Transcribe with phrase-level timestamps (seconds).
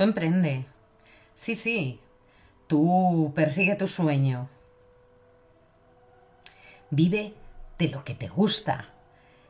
[0.00, 0.64] Tú emprende.
[1.34, 2.00] Sí, sí.
[2.68, 4.48] Tú persigue tu sueño.
[6.88, 7.34] Vive
[7.76, 8.86] de lo que te gusta,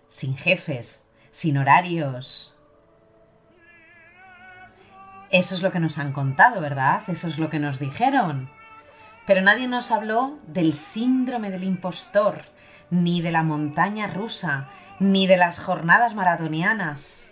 [0.08, 2.52] sin jefes, sin horarios.
[5.30, 7.04] Eso es lo que nos han contado, ¿verdad?
[7.06, 8.50] Eso es lo que nos dijeron.
[9.28, 12.46] Pero nadie nos habló del síndrome del impostor,
[12.90, 17.30] ni de la montaña rusa, ni de las jornadas maratonianas.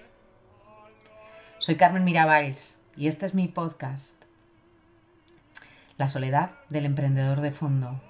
[1.58, 4.20] Soy Carmen Mirabais y este es mi podcast.
[5.98, 8.00] La soledad del emprendedor de fondo.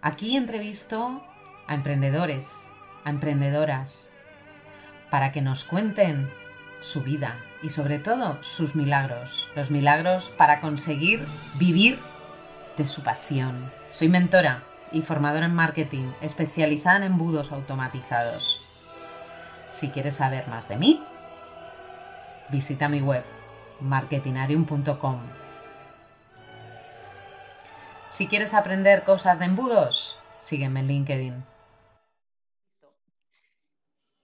[0.00, 1.22] Aquí entrevisto
[1.66, 2.72] a emprendedores,
[3.04, 4.10] a emprendedoras,
[5.10, 6.30] para que nos cuenten
[6.80, 11.26] su vida y sobre todo sus milagros, los milagros para conseguir
[11.58, 11.98] vivir
[12.76, 13.72] de su pasión.
[13.90, 18.60] Soy mentora y formadora en marketing, especializada en embudos automatizados.
[19.68, 21.02] Si quieres saber más de mí,
[22.50, 23.37] visita mi web
[23.80, 25.20] marketinarium.com.
[28.08, 31.44] Si quieres aprender cosas de embudos, sígueme en LinkedIn.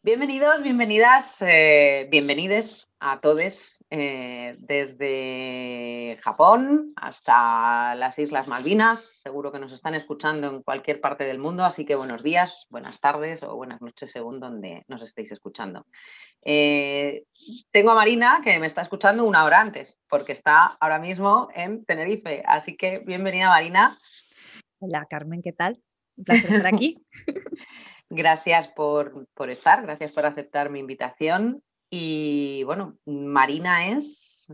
[0.05, 9.23] Bienvenidos, bienvenidas, eh, bienvenides a todos eh, desde Japón hasta las Islas Malvinas.
[9.23, 13.01] Seguro que nos están escuchando en cualquier parte del mundo, así que buenos días, buenas
[13.01, 15.87] tardes o buenas noches según donde nos estéis escuchando.
[16.43, 17.25] Eh,
[17.71, 21.83] tengo a Marina que me está escuchando una hora antes porque está ahora mismo en
[21.87, 23.99] Tenerife, así que bienvenida Marina.
[24.81, 25.81] Hola Carmen, ¿qué tal?
[26.19, 27.03] Un placer estar aquí.
[28.17, 31.65] Gracias por, estar, gracias por aceptar mi invitación.
[31.91, 34.53] Y bueno, Marina es...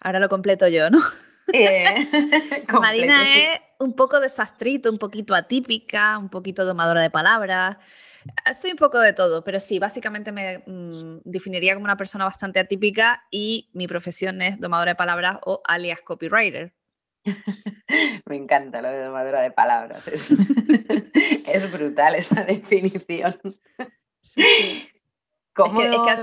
[0.00, 0.98] Ahora lo completo yo, ¿no?
[1.52, 2.08] Eh,
[2.72, 7.76] Marina es un poco desastrito, un poquito atípica, un poquito domadora de palabras.
[8.44, 12.58] Estoy un poco de todo, pero sí, básicamente me mm, definiría como una persona bastante
[12.58, 16.74] atípica y mi profesión es domadora de palabras o alias copywriter.
[18.26, 20.06] Me encanta lo de domadora de palabras.
[20.06, 20.30] Es,
[21.72, 23.38] brutal esa definición.
[25.58, 25.72] Es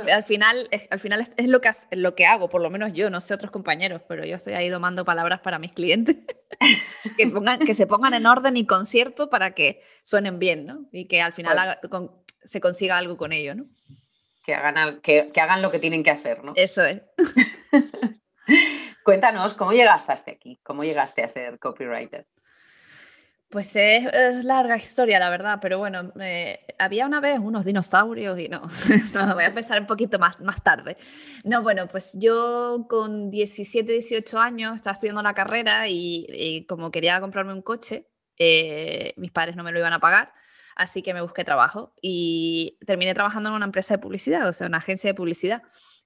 [0.06, 2.94] que, al, final, es, al final es, lo, que, lo que hago, por lo menos
[2.94, 6.18] yo, no sé otros compañeros, pero yo estoy ahí domando palabras para mis clientes,
[7.18, 10.86] que, pongan, que se pongan en orden y concierto para que suenen bien, ¿no?
[10.92, 11.80] Y que al final
[12.44, 13.66] se consiga algo con ello, ¿no?
[14.46, 16.54] Que hagan, que, que hagan lo que tienen que hacer, ¿no?
[16.56, 17.02] Eso es.
[19.04, 20.60] Cuéntanos, ¿cómo llegaste hasta aquí?
[20.64, 22.26] ¿Cómo llegaste a ser copywriter?
[23.54, 24.06] Pues es,
[24.44, 26.12] larga historia, la verdad, pero bueno,
[26.80, 28.62] había una vez unos dinosaurios y no,
[29.36, 30.98] voy a empezar un poquito más, más tarde.
[31.44, 37.22] No, bueno, pues yo con 17, 18 años estaba estudiando la carrera y, como quería
[37.22, 38.08] comprarme un coche,
[38.40, 40.34] eh, mis padres no me lo iban a pagar,
[40.76, 44.66] así que me busqué trabajo y terminé trabajando en una empresa de publicidad, o sea,
[44.66, 45.62] una agencia de publicidad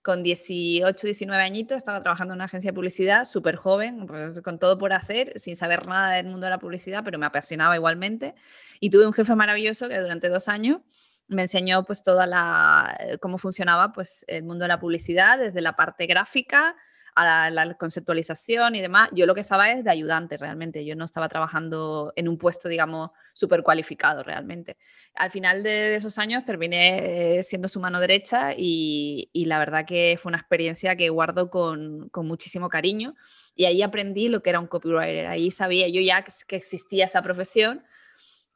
[0.08, 4.58] con 18, 19 añitos, estaba trabajando en una agencia de publicidad, súper joven, pues, con
[4.58, 8.34] todo por hacer, sin saber nada del mundo de la publicidad, pero me apasionaba igualmente.
[8.80, 10.80] Y tuve un jefe maravilloso que durante dos años
[11.28, 15.76] me enseñó pues toda la, cómo funcionaba pues el mundo de la publicidad, desde la
[15.76, 16.78] parte gráfica
[17.18, 19.10] a la, conceptualización y demás.
[19.12, 22.70] Yo lo que estaba es de ayudante realmente, yo no estaba trabajando en un puesto,
[22.70, 24.78] digamos, súper cualificado realmente.
[25.16, 30.20] Al final de, esos años terminé eh, siendo su mano derecha y, la verdad que
[30.22, 33.16] fue una experiencia que guardo con, con, muchísimo cariño
[33.56, 37.22] y ahí aprendí lo que era un copywriter, ahí sabía yo ya que, existía esa
[37.22, 37.84] profesión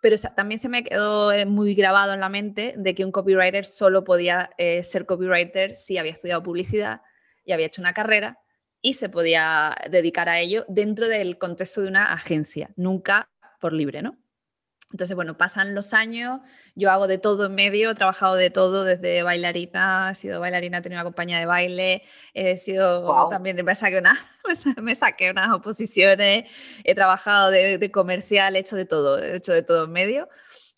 [0.02, 3.66] pero también se me quedó eh, muy grabado en la mente de que un copywriter
[3.66, 7.02] solo podía eh, ser copywriter si había estudiado publicidad
[7.46, 8.40] y había hecho una carrera
[8.82, 13.30] y se podía dedicar a ello dentro del contexto de una agencia, nunca
[13.60, 14.18] por libre, ¿no?
[14.92, 16.42] Entonces, bueno, pasan los años,
[16.76, 20.80] yo hago de todo en medio, he trabajado de todo, desde bailarina, he sido bailarina,
[20.80, 24.20] he tenido una compañía de baile, he sido también, me saqué, una,
[24.82, 26.50] me saqué unas oposiciones,
[26.84, 30.30] he trabajado de, comercial, he hecho de todo, he hecho de todo en medio.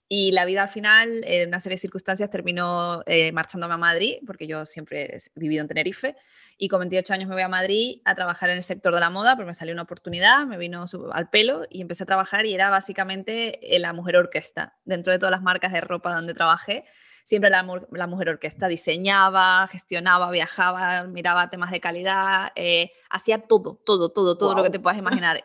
[0.08, 4.18] Y la vida al final, en una serie de circunstancias, terminó eh, marchándome a Madrid,
[4.28, 6.16] porque yo siempre he vivido en Tenerife,
[6.58, 9.10] y con 28 años me voy a Madrid a trabajar en el sector de la
[9.10, 12.54] moda, porque me salió una oportunidad, me vino al pelo y empecé a trabajar y
[12.54, 14.76] era básicamente eh, la mujer orquesta.
[14.86, 16.86] Dentro de todas las marcas de ropa donde trabajé,
[17.24, 23.82] siempre la, la mujer orquesta diseñaba, gestionaba, viajaba, miraba temas de calidad, eh, hacía todo,
[23.86, 25.44] todo, todo, todo lo que te puedas imaginar.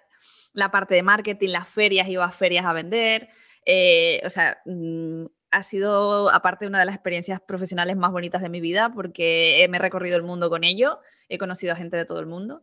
[0.53, 3.29] La parte de marketing, las ferias, iba a ferias a vender.
[3.65, 8.49] Eh, o sea, mm, ha sido, aparte, una de las experiencias profesionales más bonitas de
[8.49, 12.05] mi vida porque me he recorrido el mundo con ello, he conocido a gente de
[12.05, 12.63] todo el mundo.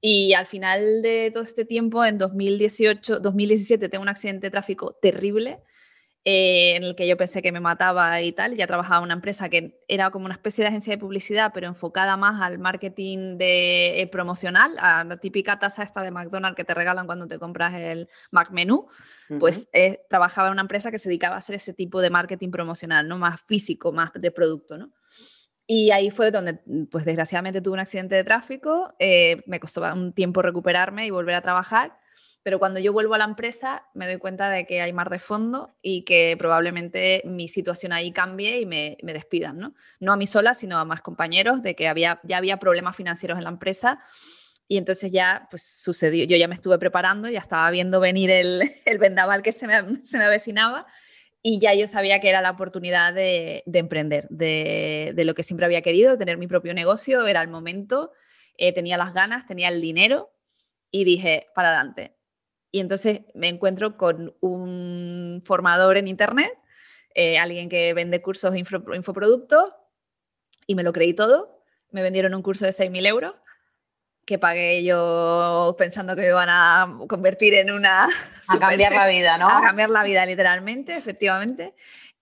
[0.00, 4.96] Y al final de todo este tiempo, en 2018, 2017, tengo un accidente de tráfico
[5.00, 5.62] terrible.
[6.28, 8.56] Eh, en el que yo pensé que me mataba y tal.
[8.56, 11.68] Ya trabajaba en una empresa que era como una especie de agencia de publicidad, pero
[11.68, 16.64] enfocada más al marketing de, eh, promocional, a la típica tasa esta de McDonald's que
[16.64, 18.88] te regalan cuando te compras el Mac Menú.
[19.38, 22.50] Pues eh, trabajaba en una empresa que se dedicaba a hacer ese tipo de marketing
[22.50, 23.18] promocional, ¿no?
[23.18, 24.90] Más físico, más de producto, ¿no?
[25.68, 26.58] Y ahí fue donde,
[26.90, 31.42] pues desgraciadamente tuve un accidente de tráfico, me costó un tiempo recuperarme y volver a
[31.42, 31.92] trabajar
[32.46, 35.18] pero cuando yo vuelvo a la empresa me doy cuenta de que hay mar de
[35.18, 39.74] fondo y que probablemente mi situación ahí cambie y me, me despidan, ¿no?
[39.98, 43.36] No a mí sola, sino a más compañeros, de que había, ya había problemas financieros
[43.38, 43.98] en la empresa
[44.68, 48.62] y entonces ya pues sucedió, yo ya me estuve preparando, ya estaba viendo venir el,
[48.84, 50.86] el vendaval que se me, se me avecinaba
[51.42, 55.42] y ya yo sabía que era la oportunidad de, de emprender, de, de, lo que
[55.42, 58.12] siempre había querido, tener mi propio negocio, era el momento,
[58.56, 60.30] eh, tenía las ganas, tenía el dinero
[60.92, 62.15] y dije, para adelante,
[62.70, 66.52] y entonces me encuentro con un formador en Internet,
[67.14, 69.72] eh, alguien que vende cursos de infoproductos,
[70.66, 71.62] y me lo creí todo.
[71.90, 73.34] Me vendieron un curso de 6.000 euros
[74.26, 78.08] que pagué yo pensando que me iban a convertir en una...
[78.48, 79.48] A cambiar la vida, ¿no?
[79.48, 81.74] A cambiar la vida, literalmente, efectivamente.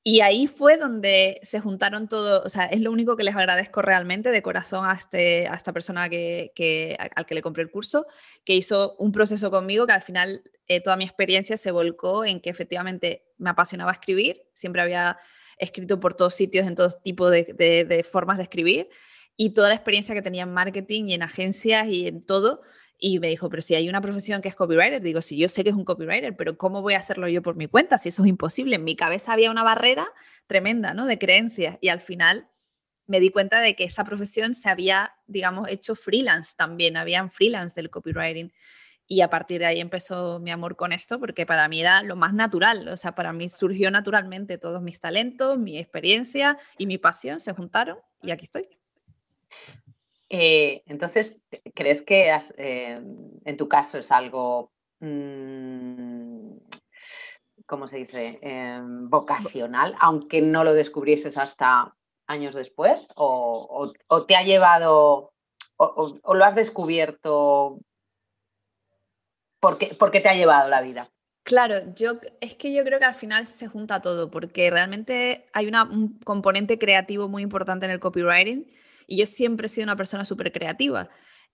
[0.06, 3.80] Y ahí fue donde se juntaron todos, o sea, es lo único que les agradezco
[3.80, 8.06] realmente de corazón a, este, a esta persona que, al que le compré el curso,
[8.44, 12.40] que hizo un proceso conmigo que al final eh, toda mi experiencia se volcó en
[12.42, 15.16] que efectivamente me apasionaba escribir, siempre había
[15.56, 18.90] escrito por todos sitios, en todo tipo de formas de escribir,
[19.38, 22.60] y toda la experiencia que tenía en marketing y en agencias y en todo,
[22.98, 25.64] y me dijo, pero si hay una profesión que es copywriter, digo, sí, yo sé
[25.64, 27.98] que es un copywriter, pero ¿cómo voy a hacerlo yo por mi cuenta?
[27.98, 28.76] Si eso es imposible.
[28.76, 30.06] En mi cabeza había una barrera
[30.46, 31.06] tremenda, ¿no?
[31.06, 31.76] De creencias.
[31.80, 32.48] Y al final
[33.06, 36.96] me di cuenta de que esa profesión se había, digamos, hecho freelance también.
[36.96, 38.52] Habían freelance del copywriting.
[39.06, 42.16] Y a partir de ahí empezó mi amor con esto, porque para mí era lo
[42.16, 42.88] más natural.
[42.88, 47.52] O sea, para mí surgió naturalmente todos mis talentos, mi experiencia y mi pasión se
[47.52, 48.66] juntaron y aquí estoy.
[50.28, 51.44] Eh, entonces,
[51.74, 53.00] ¿crees que eh,
[53.44, 56.56] en tu caso es algo, mm,
[57.66, 61.94] ¿cómo se dice?, em, vocacional, aunque no lo descubrieses hasta
[62.26, 63.06] años después?
[63.16, 63.92] ¿O,
[64.26, 65.32] te ha llevado,
[65.76, 67.78] o, lo has descubierto
[69.60, 71.10] porque, porque te ha llevado la vida?
[71.42, 75.66] Claro, yo es que yo creo que al final se junta todo, porque realmente hay
[75.66, 78.66] un componente creativo muy importante en el copywriting
[79.06, 81.08] y yo siempre he sido una persona súper creativa.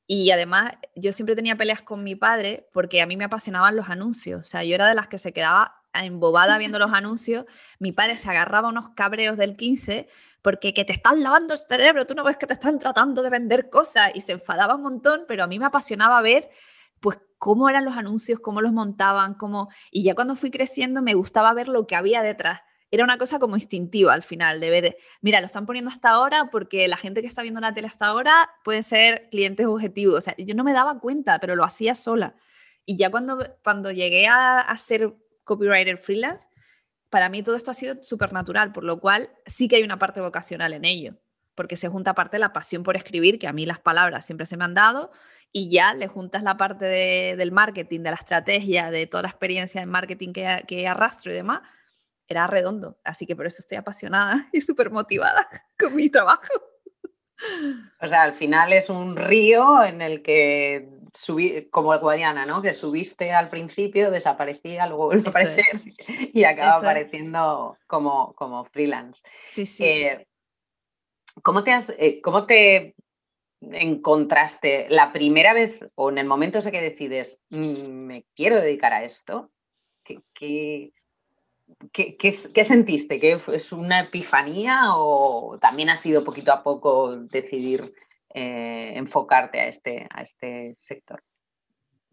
[0.06, 3.88] Y además, yo siempre tenía peleas con mi padre porque a mí me apasionaban los
[3.88, 4.41] anuncios.
[4.41, 7.44] O sea, yo era de las que se quedaba embobada viendo los anuncios.
[7.79, 10.08] Mi padre se agarraba unos cabreos del 15
[10.43, 13.31] porque que te están lavando el cerebro, tú no ves que te están tratando de
[13.31, 16.50] vender cosas y se enfadaba un montón, pero a mí me apasionaba ver
[17.00, 21.14] pues cómo eran los anuncios, cómo los montaban, cómo y ya cuando fui creciendo me
[21.14, 22.61] gustaba ver lo que había detrás
[22.91, 26.49] era una cosa como instintiva al final, de ver, mira, lo están poniendo hasta ahora
[26.51, 30.17] porque la gente que está viendo la tele hasta ahora pueden ser clientes objetivos.
[30.17, 32.35] O sea, yo no me daba cuenta, pero lo hacía sola.
[32.85, 36.49] Y ya cuando, cuando llegué a, a ser copywriter freelance,
[37.11, 39.99] para mí todo esto ha sido súper natural, por lo cual sí que hay una
[39.99, 41.17] parte vocacional en ello,
[41.55, 44.56] porque se junta parte la pasión por escribir, que a mí las palabras siempre se
[44.56, 45.11] me han dado,
[45.53, 49.29] y ya le juntas la parte de, del marketing, de la estrategia, de toda la
[49.29, 51.63] experiencia en marketing que, que arrastro y demás,
[52.31, 52.99] era redondo.
[53.05, 55.46] Así que por eso estoy apasionada y súper motivada
[55.79, 56.53] con mi trabajo.
[58.01, 62.60] O sea, al final es un río en el que subí, como el Guadiana, ¿no?
[62.60, 65.82] Que subiste al principio, desaparecía, luego vuelve a aparecer
[66.34, 69.22] y acaba apareciendo como, como freelance.
[69.49, 69.84] Sí, sí.
[69.84, 70.27] Eh,
[71.43, 72.94] ¿cómo, te has, eh, ¿Cómo te
[73.63, 78.93] encontraste la primera vez o en el momento ese que decides, mm, me quiero dedicar
[78.93, 79.51] a esto?
[80.05, 80.93] ¿Qué, qué,
[81.93, 83.20] ¿Qué, sentiste?
[83.20, 87.93] ¿Que ¿Es una epifanía o también ha sido poquito a poco decidir
[88.34, 91.22] eh, enfocarte a este, a este sector?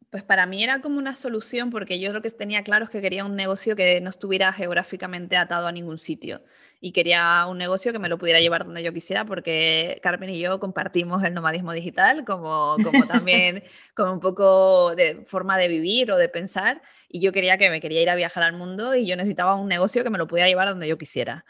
[0.09, 3.01] Pues para mí era como una solución porque yo lo que tenía claro es que
[3.01, 6.41] quería un negocio que no estuviera geográficamente atado a ningún sitio
[6.79, 10.39] y quería un negocio que me lo pudiera llevar donde yo quisiera porque Carmen y
[10.39, 13.63] yo compartimos el nomadismo digital como, como también
[13.95, 17.81] como un poco de forma de vivir o de pensar y yo quería que me
[17.81, 20.47] quería ir a viajar al mundo y yo necesitaba un negocio que me lo pudiera
[20.47, 21.45] llevar donde yo quisiera.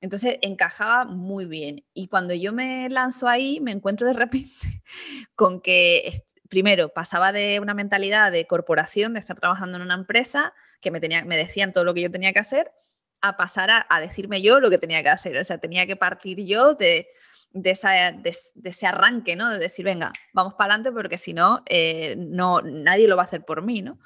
[0.00, 1.84] Entonces encajaba muy bien.
[1.92, 4.50] Y cuando yo me lanzo ahí, me encuentro de repente
[5.34, 10.52] con que primero, pasaba de una mentalidad de corporación, de estar trabajando en una empresa,
[10.82, 12.70] que me, decían todo lo que yo tenía que hacer,
[13.22, 15.36] a pasar a, decirme yo lo que tenía que hacer.
[15.38, 17.08] O sea, tenía que partir yo de,
[17.54, 19.50] ese arranque, ¿no?
[19.50, 23.26] De decir, venga, vamos para adelante porque si no, eh, no, nadie lo va a
[23.26, 23.98] hacer por mí, ¿no?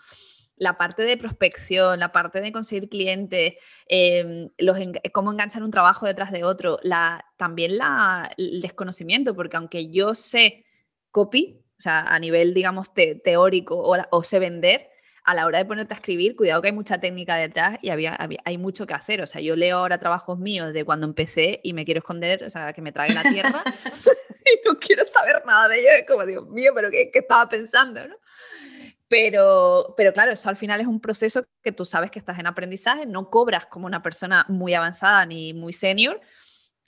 [0.56, 3.54] la parte de prospección, la parte de conseguir clientes,
[3.86, 4.78] em, los
[5.12, 10.14] cómo enganchar un trabajo detrás de otro, la, también la, el desconocimiento, porque aunque yo
[10.14, 10.64] sé
[11.10, 14.90] copy, sea, a nivel, digamos, teórico o, o, sé vender,
[15.24, 18.18] a la hora de ponerte a escribir, cuidado que hay mucha técnica detrás y había,
[18.44, 19.22] hay mucho que hacer.
[19.22, 22.50] O sea, yo leo ahora trabajos míos de cuando empecé y me quiero esconder, o
[22.50, 23.64] sea, que me trague la tierra
[24.44, 25.88] y no quiero saber nada de ello.
[26.00, 28.06] Es como, Dios mío, pero ¿qué, qué estaba pensando?
[28.06, 28.16] ¿no?
[29.08, 32.46] Pero, pero claro, eso al final es un proceso que tú sabes que estás en
[32.46, 36.20] aprendizaje, no cobras como una persona muy avanzada ni muy senior,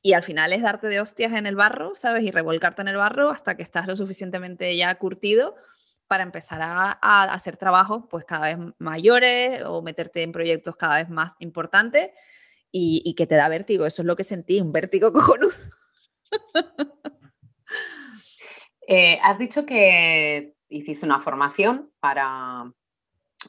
[0.03, 2.25] y al final es darte de hostias en el barro, ¿sabes?
[2.25, 5.57] Y revolcarte en el barro hasta que estás lo suficientemente ya curtido
[6.07, 6.93] para empezar a,
[7.33, 12.11] hacer trabajos pues cada vez mayores o meterte en proyectos cada vez más importantes
[12.71, 13.87] y, que te da vértigo.
[13.87, 15.55] Eso es lo que sentí, un vértigo cojonudo.
[18.89, 22.71] Eh, has dicho que hiciste una formación para,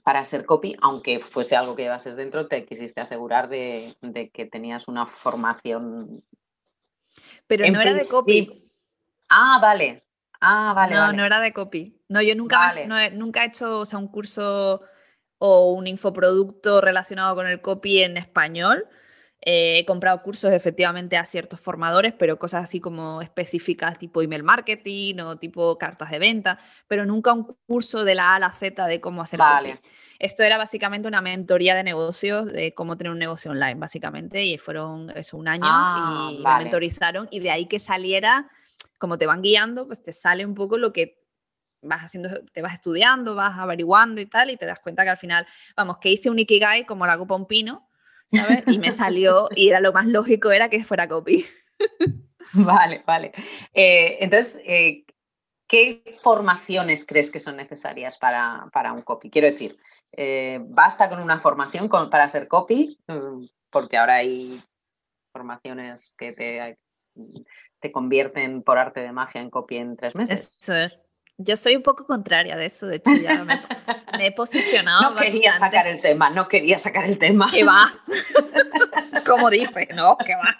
[0.03, 3.95] para ser copy, aunque fuese algo que llevases dentro, te quisiste asegurar de,
[4.33, 6.23] que tenías una formación.
[7.47, 8.69] Pero no era de copy.
[9.29, 10.03] Ah, vale.
[10.39, 10.95] Ah, vale.
[10.95, 11.99] No, no era de copy.
[12.09, 14.81] No, yo nunca, he, nunca he hecho sea, un curso
[15.39, 18.87] o un infoproducto relacionado con el copy en español.
[19.41, 24.43] Eh, he comprado cursos efectivamente a ciertos formadores, pero cosas así como específicas tipo email
[24.43, 28.51] marketing o tipo cartas de venta, pero nunca un curso de la A a la
[28.51, 29.79] Z de cómo hacer vale.
[30.19, 34.57] Esto era básicamente una mentoría de negocios, de cómo tener un negocio online, básicamente, y
[34.57, 38.49] fueron eso un año ah, y me mentorizaron y de ahí que saliera
[38.97, 41.21] como te van guiando, pues te sale un poco lo que
[41.81, 45.17] vas haciendo, te vas estudiando, vas averiguando y tal, y te das cuenta que al
[45.17, 45.45] final,
[45.75, 47.87] vamos, que hice un Ikigai como la copa un pino,
[48.27, 48.63] ¿sabes?
[48.67, 51.45] Y me salió, y era lo más lógico era que fuera copy.
[52.53, 53.33] Vale, vale.
[53.73, 55.05] Eh, entonces, eh,
[55.67, 59.29] ¿qué formaciones crees que son necesarias para, para un copy?
[59.29, 59.77] Quiero decir,
[60.11, 62.97] eh, ¿basta con una formación para ser copy?
[63.07, 64.61] Mm, porque ahora hay
[65.31, 66.77] formaciones que te
[67.79, 70.57] te convierten por arte de magia en copia en tres meses.
[71.39, 75.11] Yo soy un poco contraria de eso, de hecho ya me, he posicionado.
[75.11, 77.51] No quería sacar el tema, no quería sacar el tema.
[77.51, 77.93] Que va.
[79.25, 80.59] Como dice, no, que va.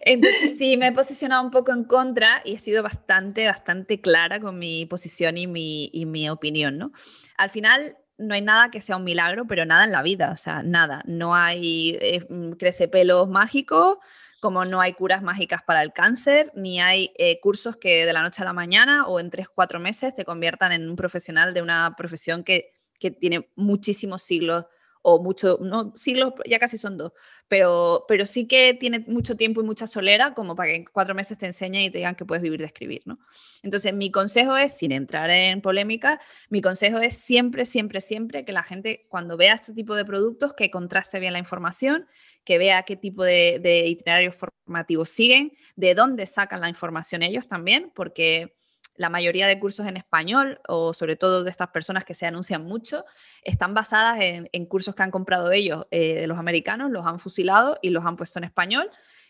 [0.00, 4.40] Entonces sí, me he posicionado un poco en contra y he sido bastante, bastante clara
[4.40, 6.90] con mi posición y mi, y mi opinión, ¿no?
[7.36, 10.36] Al final, no hay nada que sea un milagro, pero nada en la vida, o
[10.36, 11.02] sea, nada.
[11.06, 13.98] No hay eh, mm, crece pelos mágicos,
[14.40, 18.22] como no hay curas mágicas para el cáncer, ni hay eh, cursos que de la
[18.22, 21.62] noche a la mañana o en tres, cuatro meses te conviertan en un profesional de
[21.62, 24.66] una profesión que, que tiene muchísimos siglos
[25.06, 27.12] o mucho, no, siglos ya casi son dos,
[27.46, 31.14] pero, pero sí que tiene mucho tiempo y mucha solera como para que en cuatro
[31.14, 33.18] meses te enseñen y te digan que puedes vivir de escribir, ¿no?
[33.62, 38.52] Entonces, mi consejo es, sin entrar en polémica, mi consejo es siempre, siempre, siempre que
[38.52, 42.06] la gente cuando vea este tipo de productos, que contraste bien la información,
[42.42, 47.46] que vea qué tipo de, de itinerarios formativos siguen, de dónde sacan la información ellos
[47.46, 48.54] también, porque
[48.96, 52.64] la mayoría de cursos en español, o sobre todo de estas personas que se anuncian
[52.64, 53.04] mucho,
[53.42, 57.78] están basadas en, cursos que han comprado ellos eh, de los americanos, los han fusilado
[57.82, 58.88] y los han puesto en español.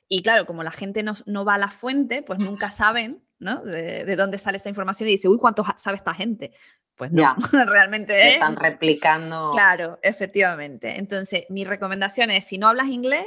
[0.09, 3.63] Y claro, como la gente no, no va a la fuente, pues nunca saben ¿no?
[3.63, 6.53] de, dónde sale esta información y dice, uy, ¿cuánto sabe esta gente?
[6.97, 7.35] Pues no,
[7.67, 9.51] realmente Están replicando.
[9.53, 10.99] Claro, efectivamente.
[10.99, 13.27] Entonces, mi recomendación es, si no hablas inglés,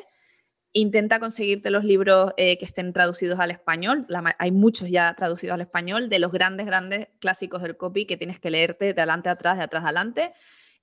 [0.79, 4.05] Intenta conseguirte los libros eh, que estén traducidos al español.
[4.37, 8.39] hay muchos ya traducidos al español de los grandes, grandes clásicos del copy que tienes
[8.39, 10.33] que leerte de adelante a atrás, de atrás a adelante.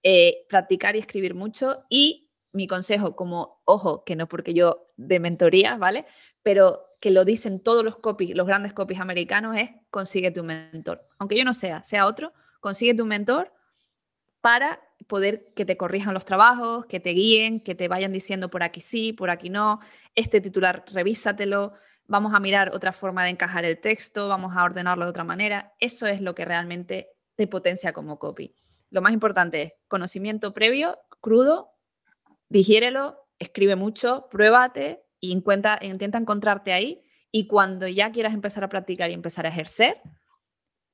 [0.03, 1.85] Eh, practicar y escribir mucho.
[1.89, 6.07] Y mi consejo, como, ojo, que no porque yo de mentoría, ¿vale?
[6.43, 11.03] Pero que lo dicen todos los copies, los grandes copies americanos, es consíguete un mentor.
[11.19, 13.53] Aunque yo no sea, sea otro, consíguete un mentor
[14.45, 18.63] para poder que te corrijan los trabajos, que te guíen, que te vayan diciendo por
[18.63, 19.81] aquí sí, por aquí no,
[20.15, 21.73] este titular revísatelo,
[22.07, 25.73] vamos a mirar otra forma de encajar el texto, vamos a ordenarlo de otra manera.
[25.81, 28.55] Eso es lo que realmente te potencia como copy.
[28.91, 31.71] Lo más importante es conocimiento previo, crudo,
[32.51, 37.01] digiérelo, escribe mucho, pruébate y intenta encontrarte ahí.
[37.31, 40.03] Y cuando ya quieras empezar a practicar y empezar a ejercer,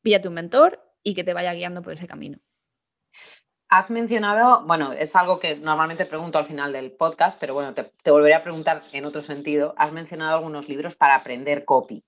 [0.03, 2.39] píllate un mentor y que te vaya guiando por ese camino.
[3.73, 7.85] Has mencionado, bueno, es algo que normalmente pregunto al final del podcast, pero bueno, te,
[8.03, 9.75] te volveré a preguntar en otro sentido.
[9.77, 12.03] Has mencionado algunos libros para aprender copy.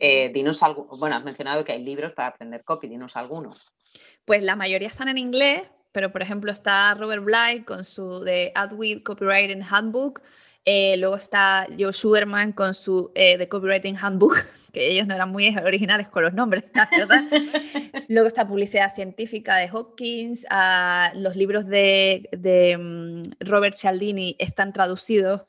[0.00, 3.72] Eh, dinos algo, bueno, has mencionado que hay libros para aprender copy, dinos algunos.
[4.24, 8.50] Pues la mayoría están en inglés, pero por ejemplo está Robert Bly con su de
[8.56, 10.20] AdWeed Copywriting Handbook.
[10.66, 14.36] Eh, luego está Joe Sugarman con su eh, The Copywriting Handbook,
[14.72, 16.64] que ellos no eran muy originales con los nombres,
[16.96, 17.24] verdad.
[18.08, 24.72] luego está Publicidad Científica de Hawkins, ah, los libros de, de mm, Robert Cialdini están
[24.72, 25.42] traducidos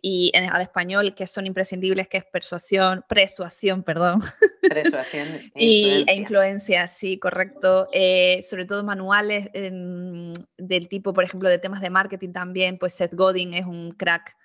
[0.00, 4.20] y en, al español que son imprescindibles, que es persuasión, persuasión, perdón.
[4.60, 5.28] Persuasión.
[5.54, 7.88] E y, e influencia, sí, correcto.
[7.90, 13.14] Eh, sobre todo manuales del tipo, por ejemplo, de temas de marketing también, pues Seth
[13.14, 14.36] Godin es un crack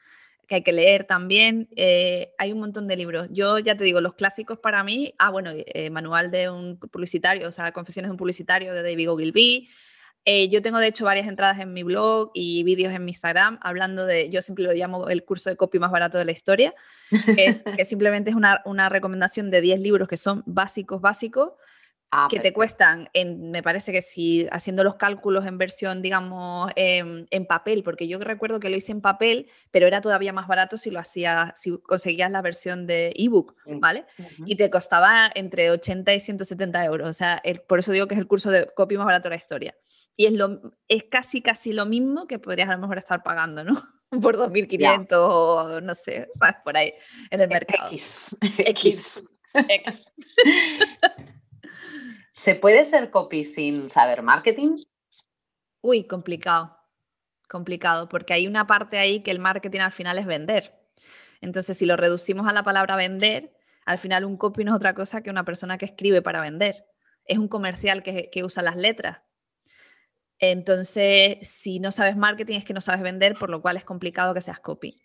[0.50, 1.70] que hay que leer también.
[1.76, 3.28] Eh, hay un montón de libros.
[3.32, 7.48] Yo ya te digo, los clásicos para mí, ah, bueno, eh, manual de un publicitario,
[7.48, 9.70] o sea, Confesiones de un publicitario de David Ogilvy,
[10.26, 13.58] eh, yo tengo de hecho varias entradas en mi blog y vídeos en mi Instagram
[13.62, 16.74] hablando de, yo siempre lo llamo el curso de copy más barato de la historia,
[17.10, 21.54] que, es, que simplemente es una, una, recomendación de 10 libros que son básicos, básicos,
[22.12, 26.72] ah, que te cuestan, en, me parece que si haciendo los cálculos en versión, digamos,
[26.76, 30.48] em, en papel, porque yo recuerdo que lo hice en papel, pero era todavía más
[30.48, 34.06] barato si lo hacías, si conseguías la versión de ebook, ¿vale?
[34.46, 38.20] Y te costaba entre 80 y 170 euros, o sea, por eso digo que es
[38.20, 39.76] el curso de copy más barato de la historia
[40.20, 43.64] y es, lo, es casi, casi lo mismo que podrías a lo mejor estar pagando,
[43.64, 43.82] ¿no?
[44.22, 46.28] Por 2.500 o no sé,
[46.66, 46.94] por ahí
[47.32, 47.90] en el e, mercado.
[47.90, 48.38] X.
[48.58, 49.24] X.
[49.54, 50.06] X.
[52.40, 54.78] ¿Se puede ser copy sin saber marketing?
[55.82, 56.78] Uy, complicado.
[57.50, 60.74] Complicado, porque hay una parte ahí que el marketing al final es vender.
[61.42, 63.52] Entonces, si lo reducimos a la palabra vender,
[63.86, 66.86] al final un copy no es otra cosa que una persona que escribe para vender.
[67.26, 69.18] Es un comercial que, que usa las letras
[70.40, 74.34] entonces, si no sabes marketing es que no sabes vender, por lo cual es complicado
[74.34, 75.02] que seas copy.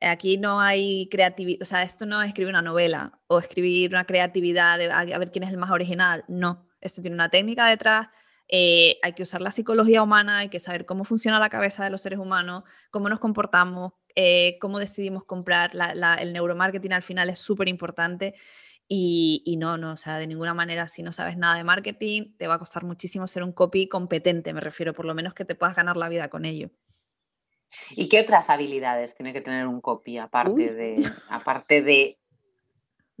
[0.00, 4.06] Aquí no hay creatividad, o sea, esto no es escribir una novela o escribir una
[4.06, 8.08] creatividad de a ver quién es el más original, no, esto tiene una técnica detrás,
[8.52, 11.90] eh, hay que usar la psicología humana, hay que saber cómo funciona la cabeza de
[11.90, 15.70] los seres humanos, cómo nos comportamos, eh, cómo decidimos comprar,
[16.18, 18.34] el neuromarketing al final es súper importante
[18.92, 22.48] y, no, no, o sea, de ninguna manera, si no sabes nada de marketing, te
[22.48, 25.54] va a costar muchísimo ser un copy competente, me refiero, por lo menos que te
[25.54, 26.70] puedas ganar la vida con ello.
[27.92, 32.19] ¿Y qué otras habilidades tiene que tener un copy aparte, de, aparte de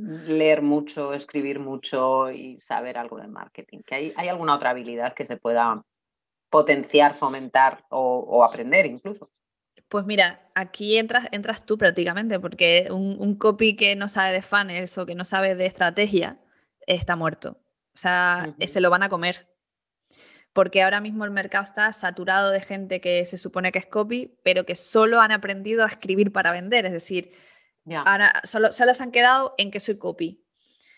[0.00, 3.80] leer mucho, escribir mucho y saber algo de marketing?
[3.86, 5.82] ¿Que hay, alguna otra habilidad que se pueda
[6.48, 9.30] potenciar, fomentar o aprender incluso?
[9.90, 14.96] Pues mira, aquí entras, entras tú prácticamente, porque un, copy que no sabe de funnels
[14.98, 16.38] o que no sabe de estrategia
[16.86, 17.58] está muerto.
[17.92, 19.48] O sea, se lo van a comer.
[20.52, 24.38] Porque ahora mismo el mercado está saturado de gente que se supone que es copy,
[24.44, 26.86] pero que solo han aprendido a escribir para vender.
[26.86, 27.32] Es decir,
[27.94, 30.42] ahora solo, solo se han quedado en que soy copy.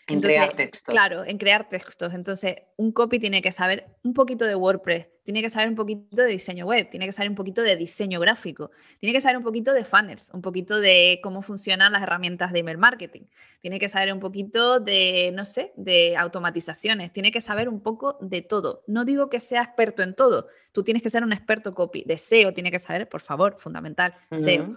[0.07, 0.91] En crear textos.
[0.91, 2.13] Claro, en crear textos.
[2.13, 6.21] Entonces, un copy tiene que saber un poquito de WordPress, tiene que saber un poquito
[6.21, 9.43] de diseño web, tiene que saber un poquito de diseño gráfico, tiene que saber un
[9.43, 13.21] poquito de funnels, un poquito de cómo funcionan las herramientas de email marketing,
[13.61, 18.17] tiene que saber un poquito de, no sé, de automatizaciones, tiene que saber un poco
[18.19, 18.83] de todo.
[18.87, 22.17] No digo que sea experto en todo, tú tienes que ser un experto copy, de
[22.17, 24.75] SEO tiene que saber, por favor, fundamental, SEO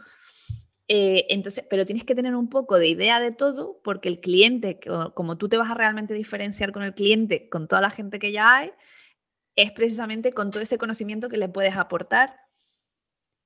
[0.89, 4.79] eh, entonces, pero tienes que tener un poco de idea de todo porque el cliente,
[5.15, 8.31] como tú te vas a realmente diferenciar con el cliente, con toda la gente que
[8.33, 8.71] ya hay,
[9.57, 12.37] es precisamente con todo ese conocimiento que le puedes aportar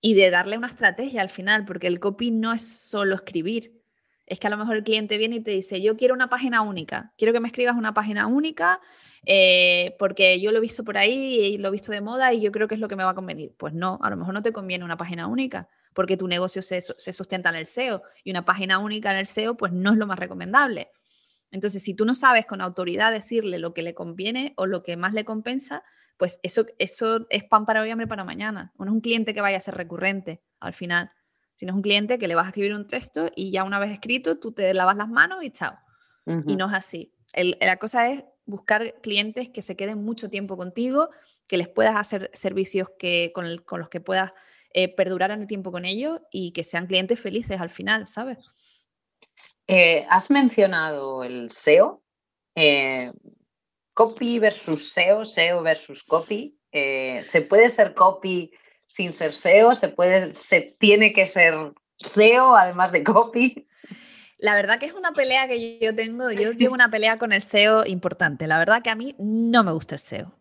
[0.03, 3.81] y de darle una estrategia al final, porque el copy no es solo escribir.
[4.26, 6.62] Es que a lo mejor el cliente viene y te dice, yo quiero una página
[6.62, 8.81] única, quiero que me escribas una página única
[9.26, 12.40] eh, porque yo lo he visto por ahí y lo he visto de moda y
[12.40, 13.55] yo creo que es lo que me va a convenir.
[13.59, 16.81] Pues no, a lo mejor no te conviene una página única porque tu negocio se,
[16.81, 20.07] sustenta en el SEO y una página única en el SEO pues no es lo
[20.07, 20.90] más recomendable.
[21.50, 24.96] Entonces, si tú no sabes con autoridad decirle lo que le conviene o lo que
[24.96, 25.83] más le compensa,
[26.16, 28.72] pues eso, eso es pan para hoy, hambre para mañana.
[28.79, 31.11] No es un cliente que vaya a ser recurrente al final,
[31.57, 33.90] sino es un cliente que le vas a escribir un texto y ya una vez
[33.90, 35.76] escrito tú te lavas las manos y chao.
[36.46, 37.12] Y no es así.
[37.35, 41.09] la cosa es buscar clientes que se queden mucho tiempo contigo,
[41.48, 44.31] que les puedas hacer servicios que, con, con los que puedas
[44.72, 48.38] eh, perdurar en el tiempo con ellos y que sean clientes felices al final, ¿sabes?
[49.66, 52.02] Eh, has mencionado el SEO,
[52.54, 53.11] eh,
[53.92, 56.56] copy versus SEO, SEO versus copy.
[56.72, 58.52] ¿Se puede ser copy
[58.87, 59.74] sin ser SEO?
[59.74, 61.54] ¿Se, puede, ¿Se tiene que ser
[61.96, 63.66] SEO además de copy?
[64.38, 67.42] La verdad que es una pelea que yo tengo, yo tengo una pelea con el
[67.42, 68.46] SEO importante.
[68.46, 70.33] La verdad que a mí no me gusta el SEO,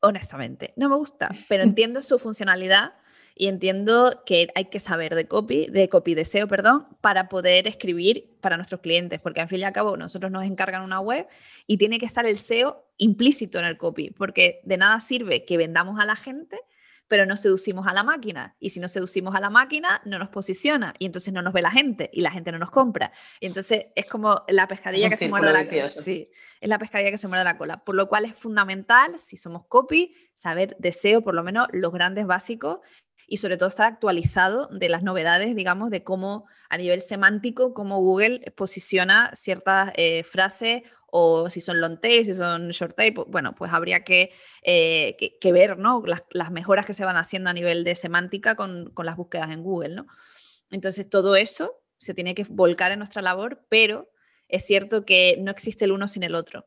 [0.00, 2.94] honestamente, no me gusta, pero entiendo su funcionalidad
[3.38, 7.68] y entiendo que hay que saber de copy, de copy de SEO, perdón, para poder
[7.68, 11.26] escribir para nuestros clientes, porque al fin y al cabo nosotros nos encargan una web
[11.66, 15.58] y tiene que estar el SEO implícito en el copy, porque de nada sirve que
[15.58, 16.58] vendamos a la gente,
[17.08, 18.56] pero no seducimos a la máquina.
[18.58, 21.62] Y si no seducimos a la máquina, no nos posiciona y entonces no nos ve
[21.62, 23.12] la gente y la gente no nos compra.
[23.38, 25.88] Y entonces es como la pescadilla que se muerde la cola.
[25.88, 27.84] Sí, es la pescadilla que se muerde la cola.
[27.84, 32.26] Por lo cual es fundamental, si somos copy, saber deseo por lo menos los grandes
[32.26, 32.80] básicos
[33.26, 38.00] y sobre todo estar actualizado de las novedades, digamos, de cómo a nivel semántico, cómo
[38.00, 43.54] Google posiciona ciertas eh, frases o si son long tail, si son short tail, bueno,
[43.54, 46.02] pues habría que, eh, que, ver ¿no?
[46.30, 49.62] Las, mejoras que se van haciendo a nivel de semántica con, con, las búsquedas en
[49.62, 49.94] Google.
[49.94, 50.06] ¿no?
[50.70, 54.10] Entonces, todo eso se tiene que volcar en nuestra labor, pero
[54.48, 56.66] es cierto que no existe el uno sin el otro.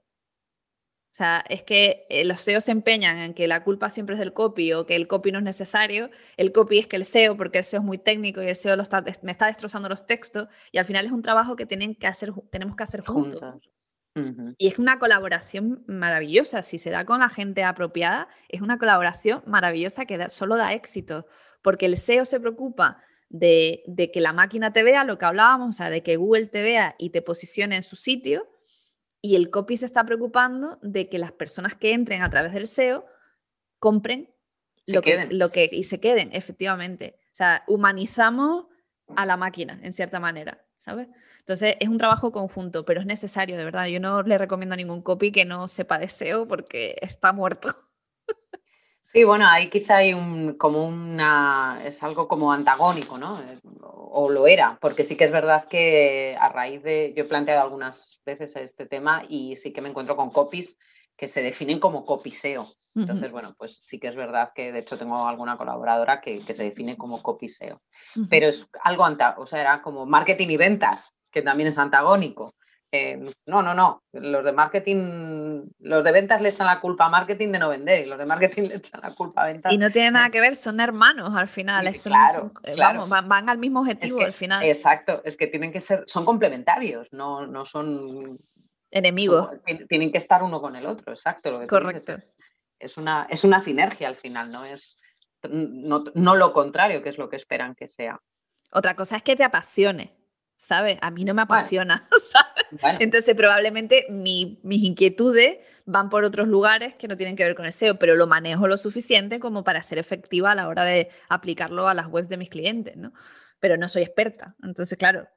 [1.11, 4.19] O sea, es que eh, los SEO se empeñan en que la culpa siempre es
[4.19, 6.11] del copy o que el copy no es necesario.
[6.37, 8.77] El copy es que el SEO, porque el SEO es muy técnico y el SEO
[9.23, 10.47] me está destrozando los textos.
[10.71, 13.41] Y al final es un trabajo que, tienen que hacer, tenemos que hacer juntos.
[14.57, 16.63] Y es una colaboración maravillosa.
[16.63, 21.25] Si se da con la gente apropiada, es una colaboración maravillosa que solo da éxito,
[21.61, 25.73] porque el SEO se preocupa de, que la máquina te vea, lo que hablábamos, o
[25.73, 28.47] sea, de que Google te vea y te posicione en su sitio,
[29.21, 32.67] y el copy se está preocupando de que las personas que entren a través del
[32.67, 33.05] SEO
[33.79, 34.29] compren
[34.87, 37.19] lo que, lo que, y se queden, efectivamente.
[37.25, 38.65] O sea, humanizamos
[39.15, 41.07] a la máquina, en cierta manera, ¿sabes?
[41.39, 43.87] Entonces es un trabajo conjunto, pero es necesario, de verdad.
[43.87, 47.69] Yo no le recomiendo a ningún copy que no sepa de SEO porque está muerto.
[49.11, 53.41] Sí, bueno, ahí quizá hay un, como una, es algo como antagónico, ¿no?
[53.41, 57.27] Eh, o lo era, porque sí que es verdad que a raíz de, yo he
[57.27, 60.77] planteado algunas veces este tema y sí que me encuentro con copies
[61.17, 62.67] que se definen como copy SEO.
[62.95, 66.53] Entonces, bueno, pues sí que es verdad que de hecho tengo alguna colaboradora que, se
[66.53, 67.81] define como copy SEO.
[68.29, 69.05] Pero es algo,
[69.37, 72.55] o sea, era como marketing y ventas que también es antagónico.
[72.91, 74.03] Eh, no, no, no.
[74.13, 78.05] Los de marketing, los de ventas le echan la culpa a marketing de no vender
[78.05, 79.71] y los de marketing le echan la culpa a ventas.
[79.71, 81.93] Y no tiene nada que ver, son hermanos al final.
[82.03, 84.63] claro, eh, Vamos, van, al mismo objetivo al final.
[84.63, 88.39] Exacto, es que tienen que ser, son complementarios, no, no son
[88.89, 89.49] enemigos.
[89.87, 91.51] tienen que estar uno con el otro, exacto.
[91.51, 92.17] Lo que Correcto.
[92.79, 94.97] es, una, es una sinergia al final, no es
[95.47, 98.19] no, no lo contrario, que es lo que esperan que sea.
[98.71, 100.19] Otra cosa es que te apasione.
[100.59, 100.97] ¿sabes?
[101.01, 102.07] A mí no me apasiona,
[102.99, 107.73] Entonces probablemente mis inquietudes van por otros lugares que no tienen que ver con el
[107.73, 111.87] SEO, pero lo manejo lo suficiente como para ser efectiva a la hora de aplicarlo
[111.87, 113.11] a las webs de mis clientes, ¿no?
[113.59, 114.55] Pero no soy experta.
[114.61, 115.27] Entonces, claro,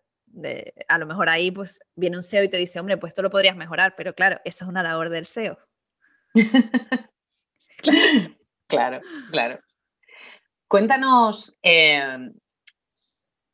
[0.88, 3.30] a lo mejor ahí pues viene un SEO y te dice, hombre, pues esto lo
[3.30, 5.58] podrías mejorar, pero claro, esa es una labor del SEO.
[8.66, 9.58] claro, claro.
[10.68, 12.30] Cuéntanos, eh,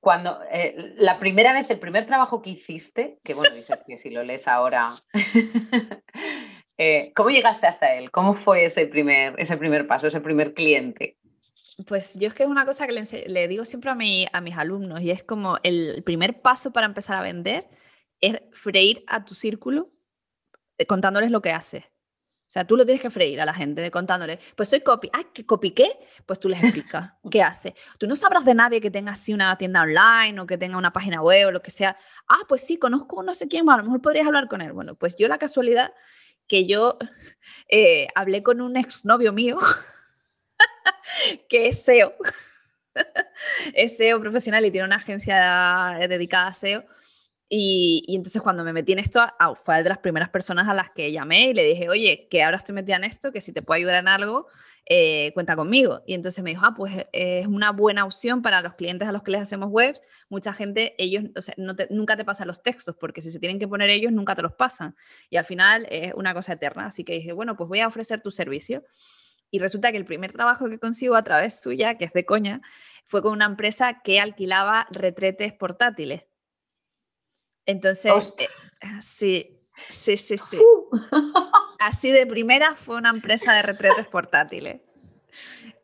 [0.09, 4.09] cuando eh, la primera vez, el primer trabajo que hiciste, que bueno, dices que si
[4.09, 4.95] lo lees ahora,
[6.79, 8.11] eh, ¿cómo llegaste hasta él?
[8.11, 11.19] ¿Cómo fue ese primer, ese primer paso, ese primer cliente?
[11.87, 12.95] Pues yo es que es una cosa que
[13.27, 16.87] le, digo siempre a, mi, a mis alumnos y es como el primer paso para
[16.87, 17.69] empezar a vender
[18.23, 19.91] es freír a tu círculo
[20.79, 21.85] eh, contándoles lo que haces.
[22.49, 25.11] O sea, tú lo tienes que freír a la gente contándole, pues soy copy.
[25.13, 25.99] ¿Ah, ¿qué copy qué?
[26.25, 27.75] Pues tú les explicas qué hace.
[27.99, 30.91] Tú no sabrás de nadie que tenga así una tienda online o que tenga una
[30.91, 31.99] página web o lo que sea.
[32.27, 34.73] Ah, pues sí, conozco no sé quién, a lo mejor podrías hablar con él.
[34.73, 35.93] Bueno, pues yo la casualidad
[36.47, 36.97] que yo
[37.69, 39.59] eh, hablé con un exnovio mío
[41.51, 42.15] que es SEO.
[43.75, 46.87] es SEO profesional y tiene una agencia dedicada a SEO
[47.49, 49.21] y, entonces cuando me metí en esto,
[49.63, 52.59] fue de las primeras personas a las que llamé y le dije, oye, que ahora
[52.59, 54.49] estoy metida en esto, que si te puedo ayudar en algo,
[54.91, 56.03] eh, cuenta conmigo.
[56.07, 59.23] Y entonces me dijo, ah, pues es una buena opción para los clientes a los
[59.23, 60.01] que les hacemos webs.
[60.29, 61.55] Mucha gente, ellos, o sea,
[61.91, 64.53] nunca te pasan los textos, porque si se tienen que poner ellos, nunca te los
[64.53, 64.95] pasan.
[65.31, 66.87] Y al final es una cosa eterna.
[66.87, 68.85] Así que dije, bueno, pues voy a ofrecer tu servicio.
[69.51, 72.61] Y resulta que el primer trabajo que consigo a través suya, que es de coña,
[73.05, 76.28] fue con una empresa que alquilaba retretes portátiles.
[77.69, 80.59] Entonces, eh, sí, sí, sí, sí.
[81.79, 84.81] Así de primera fue una empresa de retretes portátiles.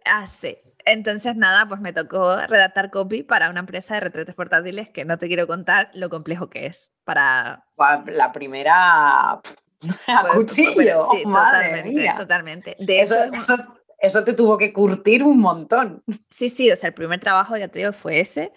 [0.07, 0.57] Así.
[0.87, 5.19] Entonces, nada, pues me tocó redactar copy para una empresa de retretes portátiles que no
[5.19, 7.67] te quiero contar lo complejo que es para...
[8.07, 9.33] La primera
[10.07, 11.09] a cuchillo.
[11.13, 12.77] sí, totalmente, totalmente.
[12.79, 13.57] De eso, eso,
[13.99, 16.03] eso, te tuvo que curtir un montón.
[16.31, 18.53] Sí, sí, o sea, el primer trabajo, ya te digo, fue ese.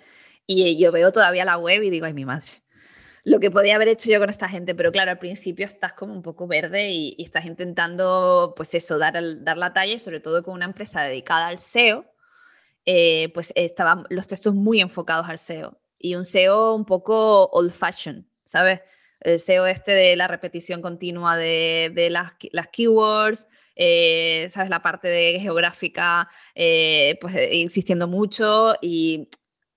[0.45, 2.47] Y yo veo todavía la web y digo, ay, mi madre
[3.27, 6.13] lo que podía haber hecho yo con esta gente, pero claro, al principio estás como
[6.13, 10.41] un poco verde y, estás intentando, pues eso, dar, dar la talla y sobre todo
[10.41, 12.05] con una empresa dedicada al SEO,
[12.85, 17.73] eh, pues estaban los textos muy enfocados al SEO y un SEO un poco old
[17.73, 18.79] fashion, ¿sabes?
[19.19, 24.69] El SEO este de la repetición continua de, las, las, keywords, eh, ¿sabes?
[24.69, 29.27] La parte de geográfica, eh, pues insistiendo mucho y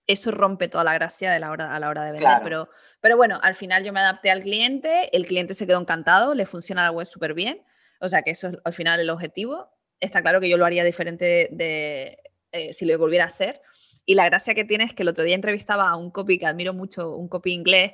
[0.07, 2.39] eso rompe toda la gracia de la hora, a la hora de vender.
[2.43, 2.69] Pero,
[3.01, 6.47] pero bueno, al final yo me adapté al cliente, el cliente se quedó encantado, le
[6.47, 7.63] funciona la web súper bien.
[8.01, 9.69] O sea que eso es al final el objetivo.
[10.01, 12.19] Está claro que yo lo haría diferente de,
[12.73, 13.61] si lo volviera a hacer.
[14.07, 16.47] Y la gracia que tiene es que el otro día entrevistaba a un copy que
[16.47, 17.93] admiro mucho, un copy inglés,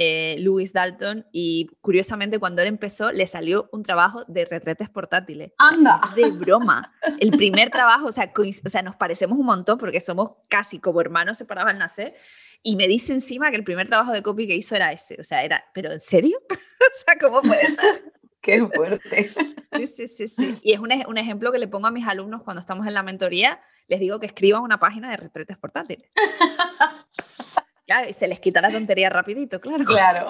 [0.00, 5.52] eh, Louis Dalton, y curiosamente cuando él empezó le salió un trabajo de retretes portátiles.
[5.58, 6.00] ¡Anda!
[6.14, 6.94] De broma.
[7.18, 11.00] El primer trabajo, o sea, o sea, nos parecemos un montón porque somos casi como
[11.00, 12.14] hermanos separados al nacer.
[12.62, 15.16] Y me dice encima que el primer trabajo de copy que hizo era ese.
[15.20, 16.38] O sea, era, ¿pero en serio?
[16.50, 18.12] o sea, ¿cómo puede ser?
[18.40, 19.30] Qué fuerte.
[19.76, 20.58] Sí, sí, sí, sí.
[20.62, 23.02] Y es un, un, ejemplo que le pongo a mis alumnos cuando estamos en la
[23.02, 23.60] mentoría.
[23.88, 26.10] Les digo que escriban una página de retretes portátiles.
[27.88, 29.82] Claro, y se les quita la tontería rapidito, claro.
[29.86, 30.26] Claro.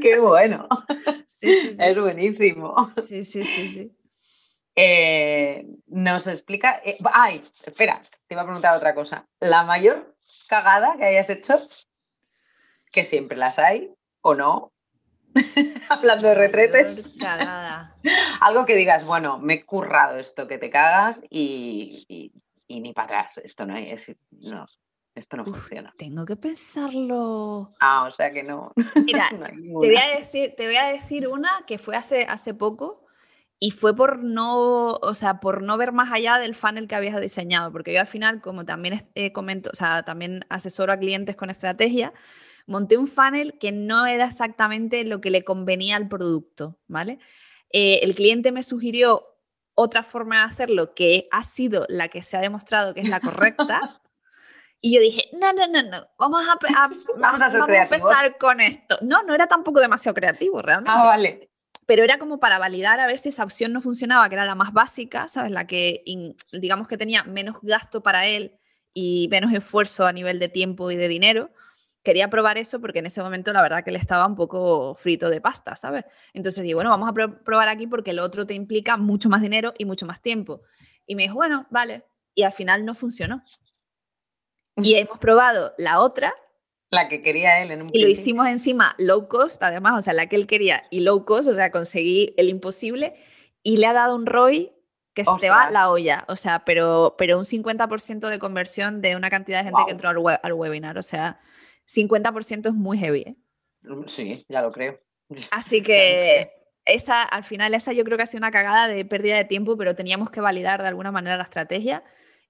[0.00, 0.68] Qué bueno.
[1.26, 1.76] Sí, sí, sí.
[1.80, 2.92] Es buenísimo.
[3.08, 3.96] Sí, sí, sí, sí.
[4.76, 6.80] Eh, nos explica.
[6.84, 9.26] Eh, ay, espera, te iba a preguntar otra cosa.
[9.40, 10.14] La mayor
[10.50, 11.56] cagada que hayas hecho,
[12.90, 14.72] que siempre las hay, o no,
[15.88, 17.14] Hablando de retretes.
[18.40, 22.32] Algo que digas, bueno, me he currado esto, que te cagas y,
[22.68, 23.40] ni para atrás.
[23.44, 24.14] Esto no es.
[24.30, 24.66] No,
[25.14, 25.94] esto no funciona.
[25.96, 27.72] Tengo que pensarlo.
[27.80, 28.72] Ah, o sea que no.
[29.04, 32.99] Mira, te, voy a decir, te voy a decir una que fue hace, hace poco
[33.62, 37.20] y fue por no, o sea, por no ver más allá del funnel que habías
[37.20, 41.36] diseñado, porque yo al final, como también eh, comento, o sea, también asesoro a clientes
[41.36, 42.14] con estrategia,
[42.66, 47.18] monté un funnel que no era exactamente lo que le convenía al producto, ¿vale?
[47.70, 49.26] Eh, el cliente me sugirió
[49.74, 53.20] otra forma de hacerlo que ha sido la que se ha demostrado que es la
[53.20, 54.00] correcta.
[54.82, 56.58] Y yo dije, no, no, no, no, vamos a,
[57.18, 58.96] vamos a, empezar con esto.
[59.02, 60.90] No, no era tampoco demasiado creativo realmente.
[60.90, 61.49] Ah, vale.
[61.86, 64.54] Pero era como para validar a ver si esa opción no funcionaba, que era la
[64.54, 65.50] más básica, ¿sabes?
[65.50, 66.04] La que,
[66.52, 68.58] digamos que tenía menos gasto para él
[68.94, 71.50] y menos esfuerzo a nivel de tiempo y de dinero
[72.02, 75.28] quería probar eso porque en ese momento la verdad que le estaba un poco frito
[75.30, 76.04] de pasta, ¿sabes?
[76.32, 79.74] Entonces dije, bueno, vamos a probar aquí porque lo otro te implica mucho más dinero
[79.76, 80.62] y mucho más tiempo.
[81.06, 82.04] Y me dijo, bueno, vale.
[82.34, 83.42] Y al final no funcionó.
[84.76, 86.34] Y hemos probado la otra.
[86.90, 90.12] La que quería él en un Y lo hicimos encima low cost, además, o sea,
[90.12, 93.14] la que él quería y low cost, o sea, conseguí el imposible
[93.62, 94.72] y le ha dado un ROI
[95.14, 99.16] que se te va la olla, o sea, pero, pero un 50% de conversión de
[99.16, 101.40] una cantidad de gente que entró al, al webinar, o sea,
[101.86, 103.20] 50% es muy heavy.
[103.20, 103.36] ¿eh?
[103.82, 105.00] Mm, sí, ya lo creo.
[105.50, 106.50] Así que
[106.84, 109.76] esa, al final, esa yo creo que ha sido una cagada de pérdida de tiempo,
[109.76, 112.02] pero teníamos que validar de alguna manera la estrategia.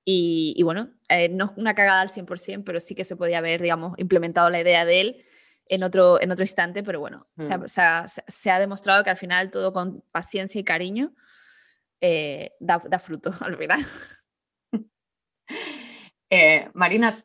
[0.04, 3.62] Y, bueno, eh, no es una cagada al 100%, pero sí que se podía haber,
[3.62, 5.24] digamos, implementado la idea de él
[5.66, 8.58] en otro, en otro instante, pero bueno, se, ha, mm.
[8.58, 11.14] demostrado que al final todo con paciencia y cariño
[12.00, 13.86] eh, da, da, fruto al final.
[16.74, 17.24] Marina,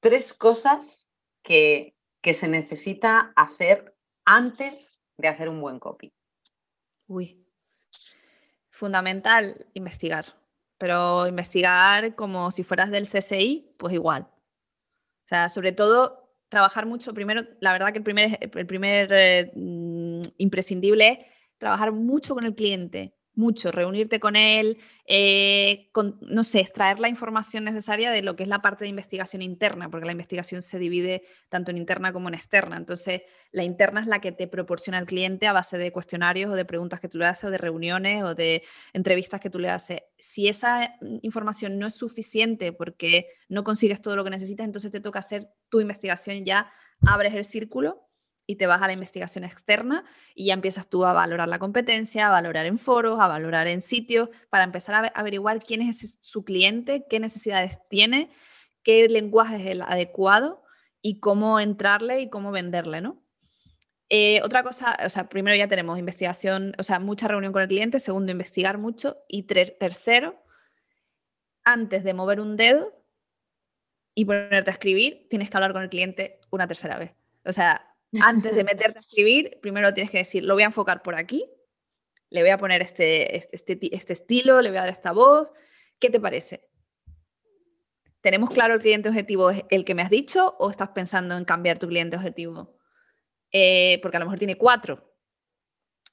[0.00, 1.08] tres cosas
[1.42, 6.12] que, se necesita hacer antes de hacer un buen copy?
[7.06, 7.46] Uy,
[8.70, 10.26] fundamental investigar,
[10.78, 14.22] pero investigar como si fueras del CSI, pues igual.
[14.22, 19.52] O sea, sobre todo trabajar mucho, primero, la verdad que el primer, el primer eh,
[19.54, 21.18] mm, imprescindible es
[21.58, 27.64] trabajar mucho con el cliente, mucho, reunirte con él, eh, no sé, extraer la información
[27.64, 31.24] necesaria de lo que es la parte de investigación interna, porque la investigación se divide
[31.48, 32.76] tanto en interna como en externa.
[32.76, 36.54] Entonces, la interna es la que te proporciona el cliente a base de cuestionarios o
[36.54, 39.70] de preguntas que tú le haces, o de reuniones o de entrevistas que tú le
[39.70, 40.02] haces.
[40.18, 45.00] Si esa información no es suficiente porque no consigues todo lo que necesitas, entonces te
[45.00, 46.72] toca hacer tu investigación ya,
[47.06, 48.03] abres el círculo
[48.46, 50.04] y te vas a la investigación externa
[50.34, 53.82] y ya empiezas tú a valorar la competencia, a valorar en foros, a valorar en
[53.82, 58.30] sitios, para empezar a averiguar quién es su cliente, qué necesidades tiene,
[58.82, 60.62] qué lenguaje es el adecuado
[61.00, 63.22] y cómo entrarle y cómo venderle, ¿no?
[64.10, 67.68] Eh, otra cosa, o sea, primero ya tenemos investigación, o sea, mucha reunión con el
[67.68, 70.40] cliente, segundo, investigar mucho y tercero,
[71.64, 72.92] antes de mover un dedo
[74.14, 77.12] y ponerte a escribir, tienes que hablar con el cliente una tercera vez.
[77.44, 81.02] O sea, antes de meterte a escribir, primero tienes que decir, lo voy a enfocar
[81.02, 81.44] por aquí,
[82.30, 85.52] le voy a poner este, este, este, este, estilo, le voy a dar esta voz,
[85.98, 86.68] ¿qué te parece?
[88.20, 91.44] ¿Tenemos claro el cliente objetivo es el que me has dicho o estás pensando en
[91.44, 92.74] cambiar tu cliente objetivo?
[93.52, 95.14] Eh, porque a lo mejor tiene cuatro.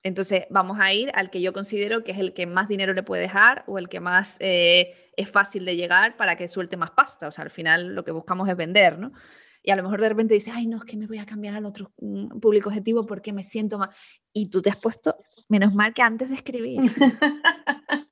[0.03, 3.03] Entonces vamos a ir al que yo considero que es el que más dinero le
[3.03, 6.91] puede dejar o el que más eh, es fácil de llegar para que suelte más
[6.91, 7.27] pasta.
[7.27, 9.13] O sea, al final lo que buscamos es vender, ¿no?
[9.63, 11.55] Y a lo mejor de repente dices, ay, no, es que me voy a cambiar
[11.55, 13.89] al otro mm, público objetivo porque me siento más.
[14.33, 15.15] Y tú te has puesto
[15.51, 16.79] Menos mal que antes de escribir.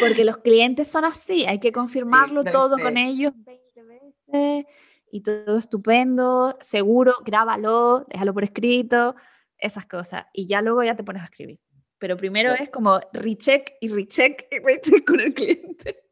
[0.00, 4.66] Porque los clientes son así, hay que confirmarlo todo con ellos 20 veces
[5.12, 9.14] y todo estupendo, seguro, grábalo, déjalo por escrito,
[9.58, 10.24] esas cosas.
[10.32, 11.60] Y ya luego ya te pones a escribir.
[11.98, 16.02] Pero primero es como recheck y recheck y recheck con el cliente.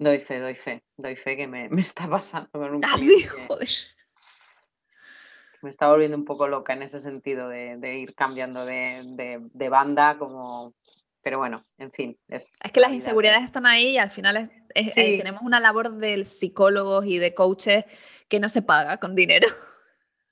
[0.00, 3.28] Doy fe, doy fe, doy fe que me, está pasando con un ah, cliente.
[3.46, 3.68] joder.
[5.60, 10.74] Me está volviendo un poco loca en ese sentido de, ir cambiando de, banda, como
[11.20, 12.18] pero bueno, en fin.
[12.28, 15.94] Es, es que las inseguridades están ahí y al final es, eh, tenemos una labor
[15.98, 17.84] de psicólogos y de coaches
[18.26, 19.48] que no se paga con dinero.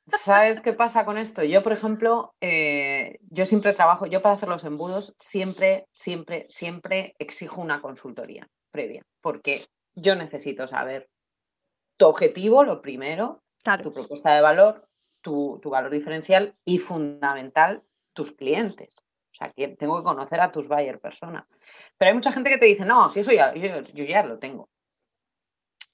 [0.07, 1.45] ¿Sabes qué pasa con esto?
[1.45, 7.15] Yo, por ejemplo, eh, yo siempre trabajo, yo para hacer los embudos, siempre, siempre, siempre
[7.19, 9.65] exijo una consultoría previa, porque
[9.97, 11.09] yo necesito saber
[11.97, 13.43] tu objetivo, lo primero,
[13.83, 14.89] tu propuesta de valor,
[15.21, 18.95] tu, valor diferencial y fundamental, tus clientes.
[19.33, 21.45] O sea, que tengo que conocer a tus buyer personas.
[21.97, 24.69] Pero hay mucha gente que te dice, no, si eso ya, yo ya lo tengo.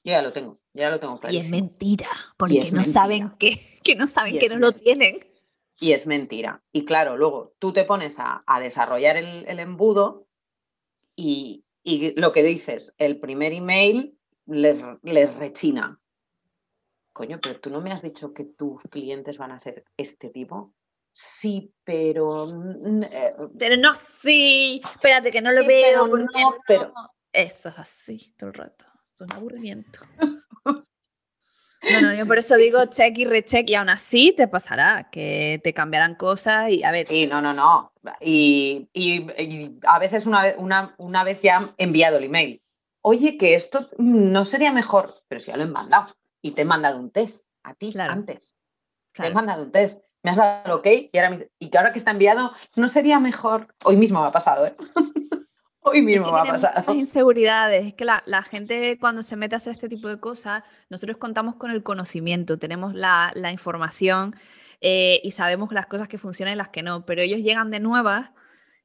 [0.05, 1.43] Yo ya lo tengo, ya lo tengo clarísimo.
[1.43, 5.27] Y es mentira, porque no saben que, que no saben que no lo tienen.
[5.81, 6.63] Y es mentira.
[6.71, 10.27] Y claro, luego tú te pones a, desarrollar el, embudo
[11.17, 16.01] y, lo que dices, el primer email les, rechina.
[17.13, 20.75] Coño, pero tú no me has dicho que tus clientes van a ser este tipo.
[21.13, 22.49] Sí, pero.
[23.03, 23.93] Eh, pero no,
[24.23, 24.83] sí.
[24.95, 26.05] Espérate, que no lo veo.
[26.05, 26.93] Pero no, pero.
[27.33, 30.01] Eso es así todo el rato es un aburrimiento.
[31.93, 35.61] No, no, yo por eso digo check y recheck y aún así te pasará, que
[35.63, 37.07] te cambiarán cosas y a ver.
[37.09, 37.93] Sí, no, no, no.
[38.21, 38.89] Y,
[39.87, 42.63] a veces una vez, una, una vez ya he enviado el email.
[43.03, 46.15] Oye, que esto no sería mejor, pero si ya lo he mandado.
[46.41, 48.55] Y te he mandado un test a ti antes.
[49.13, 50.03] Te he mandado un test.
[50.23, 53.21] Me has dado el ok y, ahora, y que ahora que está enviado, no sería
[53.21, 53.75] mejor.
[53.85, 54.75] Hoy mismo me ha pasado, ¿eh?
[55.87, 56.85] Hoy mismo va a pasar.
[56.87, 60.65] Las inseguridades, es que la, gente cuando se mete a hacer este tipo de cosas,
[60.89, 64.35] nosotros contamos con el conocimiento, tenemos la, información
[64.81, 67.81] eh, y sabemos las cosas que funcionan y las que no, pero ellos llegan de
[67.81, 68.31] nuevas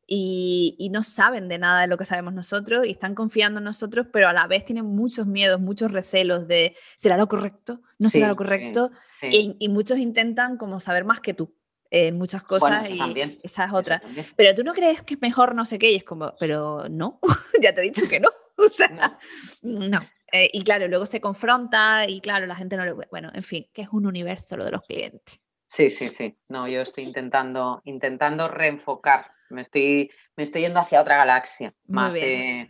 [0.06, 4.08] y, no saben de nada de lo que sabemos nosotros y están confiando en nosotros,
[4.12, 7.80] pero a la vez tienen muchos miedos, muchos recelos de, ¿será lo correcto?
[7.98, 8.92] ¿No será lo correcto?
[9.22, 11.59] y muchos intentan como saber más que tú
[11.92, 13.00] en muchas cosas y
[13.44, 14.02] esa es otra.
[14.36, 17.20] Pero tú no crees que es mejor no sé qué y es como, pero no,
[17.62, 18.30] ya te he dicho que no.
[18.62, 19.18] O sea,
[19.62, 20.02] no.
[20.34, 22.92] Eh, y claro, luego se confronta y claro, la gente no le...
[22.92, 25.40] Bueno, en fin, que es un universo lo de los clientes.
[25.70, 26.38] Sí, sí, sí.
[26.50, 29.32] No, yo estoy intentando, intentando reenfocar.
[29.50, 32.70] Me estoy, me estoy yendo hacia otra galaxia, más de,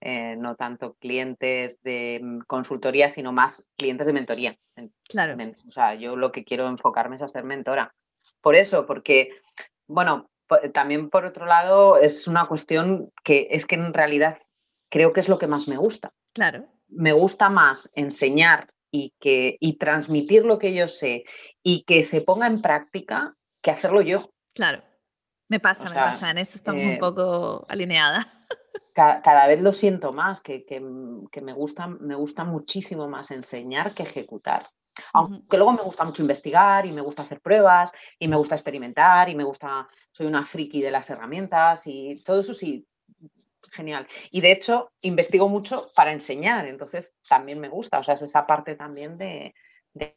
[0.00, 4.56] eh, no tanto clientes de mm, consultoría, sino más clientes de mentoría.
[5.08, 5.36] Claro.
[5.66, 7.92] O sea, yo lo que quiero enfocarme es a ser mentora
[8.44, 9.30] por eso, porque,
[9.88, 10.30] bueno,
[10.74, 14.38] también por otro lado es una cuestión que es que en realidad
[14.90, 16.12] creo que es lo que más me gusta.
[16.34, 16.66] Claro.
[16.88, 21.24] Me gusta más enseñar y, que, y transmitir lo que yo sé
[21.62, 24.30] y que se ponga en práctica que hacerlo yo.
[24.54, 24.82] Claro.
[25.48, 28.26] Me pasa, me pasa, en eso estamos un eh, poco alineadas.
[28.94, 30.82] Cada, vez lo siento más, que, que,
[31.32, 34.68] que, me, gusta, me gusta muchísimo más enseñar que ejecutar.
[35.12, 39.28] Aunque luego me gusta mucho investigar y me gusta hacer pruebas y me gusta experimentar
[39.28, 42.86] y me gusta, soy una friki de las herramientas y todo eso sí,
[43.70, 44.06] genial.
[44.30, 48.46] Y de hecho, investigo mucho para enseñar, entonces también me gusta, o sea, es esa
[48.46, 49.54] parte también de,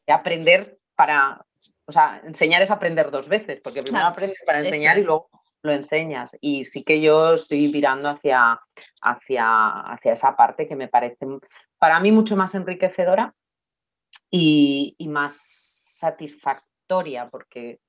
[0.07, 1.45] aprender para,
[1.85, 5.29] o sea, enseñar es aprender dos veces, porque primero aprendes para enseñar y luego
[5.63, 6.35] lo enseñas.
[6.39, 8.59] Y sí que yo estoy virando hacia,
[9.01, 11.25] hacia, hacia esa parte que me parece
[11.77, 13.33] para mí mucho más enriquecedora
[14.29, 15.37] y, más
[15.97, 17.79] satisfactoria, porque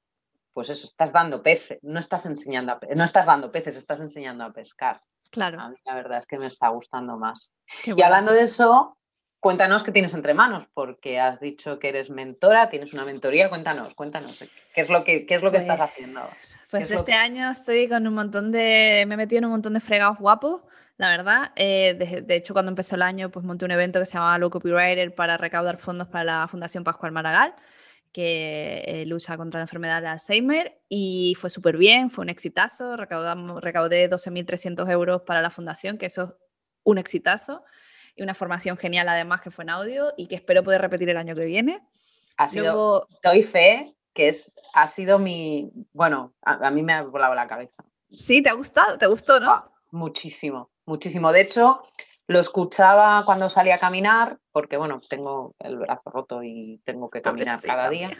[0.52, 4.44] pues eso, estás dando peces, no estás enseñando a, no estás dando peces, estás enseñando
[4.44, 5.00] a pescar.
[5.30, 5.60] Claro.
[5.60, 7.52] A mí la verdad es que me está gustando más.
[7.84, 8.98] y hablando de eso,
[9.40, 13.94] cuéntanos qué tienes entre manos, porque has dicho que eres mentora, tienes una mentoría, cuéntanos,
[13.94, 14.38] cuéntanos,
[14.74, 16.28] ¿qué es lo que, qué es lo que estás pues, haciendo?
[16.70, 19.80] Pues este año estoy con un montón de, me he metido en un montón de
[19.80, 20.62] fregados guapos
[20.98, 21.52] la verdad.
[21.56, 24.50] Eh, de, hecho, cuando empezó el año, pues monté un evento que se llamaba Low
[24.50, 27.54] Copywriter para recaudar fondos para la Fundación Pascual Maragall,
[28.12, 32.96] que eh, lucha contra la enfermedad de Alzheimer y fue súper bien, fue un exitazo.
[32.96, 36.30] Recaudamos, recaudé 12.300 euros para la fundación, que eso es
[36.82, 37.64] un exitazo
[38.16, 41.16] y una formación genial además que fue en audio y que espero poder repetir el
[41.16, 41.80] año que viene.
[42.36, 47.36] Ha sido, doy fe que es, ha sido mi, bueno, a, mí me ha volado
[47.36, 47.84] la cabeza.
[48.10, 48.98] Sí, ¿te ha gustado?
[48.98, 49.77] ¿Te gustó, no?
[49.90, 51.32] Muchísimo, muchísimo.
[51.32, 51.82] De hecho,
[52.26, 57.22] lo escuchaba cuando salía a caminar, porque bueno, tengo el brazo roto y tengo que
[57.22, 58.10] caminar cada día.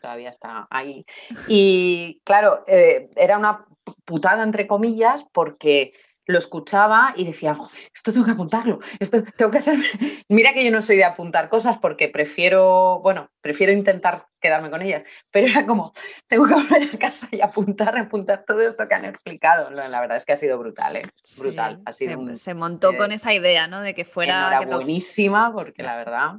[0.00, 1.04] todavía está ahí.
[1.48, 3.66] Y claro, eh, era una
[4.04, 5.92] putada entre comillas porque
[6.26, 7.56] lo escuchaba y decía,
[7.94, 9.78] esto tengo que apuntarlo, esto tengo que hacer.
[10.28, 14.82] Mira que yo no soy de apuntar cosas porque prefiero, bueno, prefiero intentar quedarme con
[14.82, 15.92] ellas, pero era como,
[16.26, 19.70] tengo que volver a casa y apuntar, apuntar todo esto que han explicado.
[19.70, 21.02] La verdad es que ha sido brutal, ¿eh?
[21.36, 21.80] Brutal.
[21.84, 23.80] ha sido se, montó con esa idea, ¿no?
[23.80, 24.48] De que fuera...
[24.48, 26.32] Era buenísima porque la verdad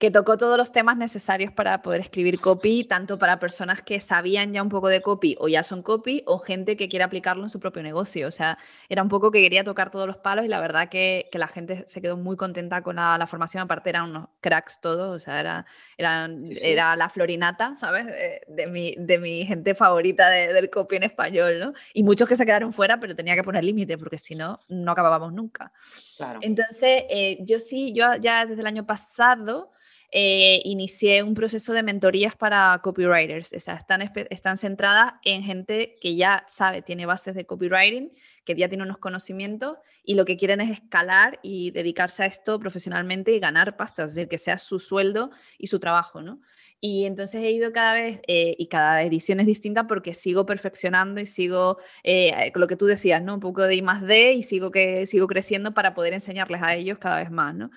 [0.00, 4.54] que tocó todos los temas necesarios para poder escribir copy, tanto para personas que sabían
[4.54, 7.50] ya un poco de copy o ya son copy, o gente que quiere aplicarlo en
[7.50, 8.26] su propio negocio.
[8.26, 8.56] O sea,
[8.88, 11.84] era un poco que quería tocar todos los palos y la verdad que, la gente
[11.86, 13.62] se quedó muy contenta con la, formación.
[13.62, 15.66] Aparte, eran unos cracks todos, o sea, era,
[15.98, 18.06] era la florinata, ¿sabes?
[18.48, 21.74] De, mi, de mi gente favorita del copy en español, ¿no?
[21.92, 24.92] Y muchos que se quedaron fuera, pero tenía que poner límite porque si no, no
[24.92, 25.72] acabábamos nunca.
[26.16, 26.38] Claro.
[26.40, 29.72] Entonces, eh, yo sí, yo ya desde el año pasado
[30.12, 33.52] eh, inicié un proceso de mentorías para copywriters.
[33.52, 38.12] O sea, están, están centradas en gente que ya sabe, tiene bases de copywriting,
[38.44, 42.58] que ya tiene unos conocimientos y lo que quieren es escalar y dedicarse a esto
[42.58, 46.40] profesionalmente y ganar pasta, es decir, que sea su sueldo y su trabajo, ¿no?
[46.82, 51.20] Y entonces he ido cada vez, eh, y cada edición es distinta porque sigo perfeccionando
[51.20, 53.34] y sigo, eh, lo que tú decías, ¿no?
[53.34, 56.74] Un poco de I más D y sigo, que, sigo creciendo para poder enseñarles a
[56.74, 57.70] ellos cada vez más, ¿no?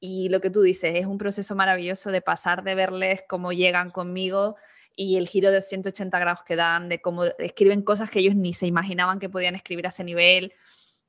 [0.00, 3.90] Y lo que tú dices, es un proceso maravilloso de pasar de verles cómo llegan
[3.90, 4.56] conmigo
[4.96, 8.54] y el giro de 180 grados que dan, de cómo escriben cosas que ellos ni
[8.54, 10.52] se imaginaban que podían escribir a ese nivel,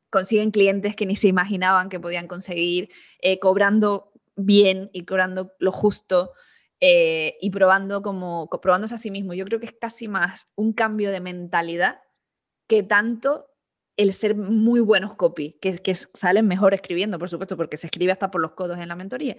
[0.09, 2.89] consiguen clientes que ni se imaginaban que podían conseguir,
[3.19, 6.33] eh, cobrando bien y cobrando lo justo.
[6.83, 9.35] Eh, y probando como probándose a sí mismo.
[9.35, 12.01] Yo creo que es casi más un cambio de mentalidad
[12.67, 13.50] que tanto
[13.97, 18.31] el ser muy buenos copy, que, salen mejor escribiendo, por supuesto, porque se escribe hasta
[18.31, 19.37] por los codos en la mentoría,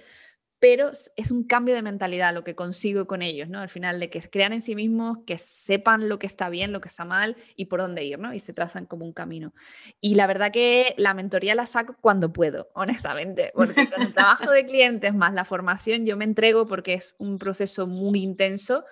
[0.59, 3.59] pero es un cambio de mentalidad lo que consigo con ellos, ¿no?
[3.59, 6.81] Al final, de que crean en sí mismos, que sepan lo que está bien, lo
[6.81, 8.33] que está mal y por dónde ir, ¿no?
[8.33, 9.53] Y se trazan como un camino.
[10.01, 14.53] Y la verdad que la mentoría la saco cuando puedo, honestamente, porque con el trabajo
[14.53, 18.85] de clientes más la formación yo me entrego porque es un proceso muy intenso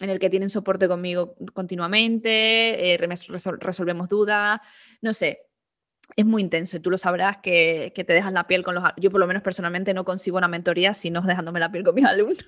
[0.00, 2.98] en el que tienen soporte conmigo continuamente, eh,
[3.60, 4.60] resolvemos dudas,
[5.00, 5.48] no sé,
[6.16, 8.84] es muy intenso y tú lo sabrás que, te dejas la piel con los...
[8.96, 11.94] Yo por lo menos personalmente no consigo una mentoría si no dejándome la piel con
[11.94, 12.44] mis alumnos.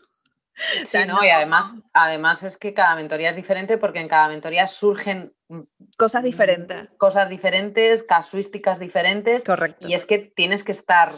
[0.84, 4.66] Sí, no, y además, además es que cada mentoría es diferente porque en cada mentoría
[4.66, 5.60] surgen mm,
[5.96, 6.88] cosas diferentes.
[6.98, 9.44] Cosas diferentes, casuísticas diferentes.
[9.44, 9.88] Correcto.
[9.88, 11.14] Y es que tienes que estar,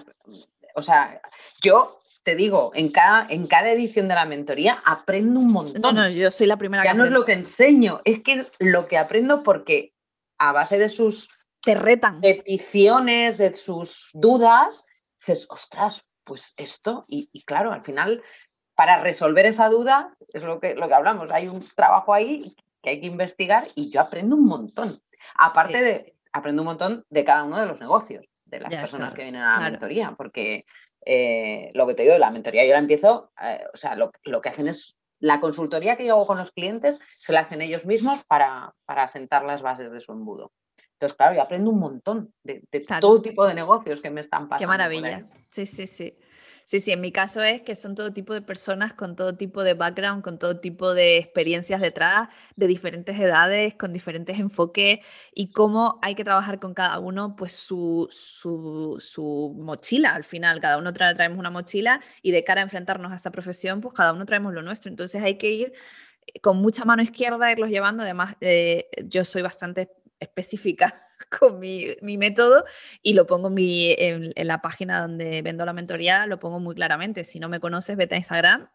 [0.74, 1.20] o sea,
[1.60, 5.82] yo te digo, en cada, en cada edición de la mentoría aprendo un montón.
[5.82, 8.86] No, no, yo soy la primera ya no es lo que enseño, es que lo
[8.86, 9.92] que aprendo porque
[10.38, 11.28] a base de sus
[11.60, 12.20] te retan.
[12.20, 14.86] peticiones, de sus dudas,
[15.20, 18.22] dices, ostras, pues esto, y, claro, al final,
[18.74, 22.90] para resolver esa duda, es lo que, lo que hablamos, hay un trabajo ahí que
[22.90, 25.00] hay que investigar y yo aprendo un montón.
[25.36, 29.22] Aparte de, aprendo un montón de cada uno de los negocios, de las personas que
[29.22, 30.66] vienen a la mentoría, porque
[31.04, 34.48] eh, lo que te digo, la mentoría yo la empiezo, eh, o sea, lo, que
[34.48, 38.24] hacen es la consultoría que yo hago con los clientes, se la hacen ellos mismos
[38.24, 40.52] para, para sentar las bases de su embudo.
[41.02, 42.62] Entonces, claro, yo aprendo un montón de,
[43.00, 44.60] todo tipo de negocios que me están pasando.
[44.60, 45.26] Qué maravilla.
[45.50, 46.16] Sí, sí, sí.
[46.72, 49.62] Sí, sí, en mi caso es que son todo tipo de personas con todo tipo
[49.62, 55.00] de background, con todo tipo de experiencias detrás, de diferentes edades, con diferentes enfoques
[55.34, 60.62] y cómo hay que trabajar con cada uno, pues su, su, mochila al final.
[60.62, 64.14] Cada uno traemos una mochila y de cara a enfrentarnos a esta profesión, pues cada
[64.14, 64.88] uno traemos lo nuestro.
[64.88, 65.74] Entonces hay que ir
[66.26, 68.02] eh, con mucha mano izquierda, irlos llevando.
[68.02, 71.06] Además, eh, yo soy bastante específica
[71.38, 72.64] con mi, método
[73.02, 77.24] y lo pongo en, la página donde vendo la mentoría, lo pongo muy claramente.
[77.24, 78.68] Si no me conoces, vete a Instagram,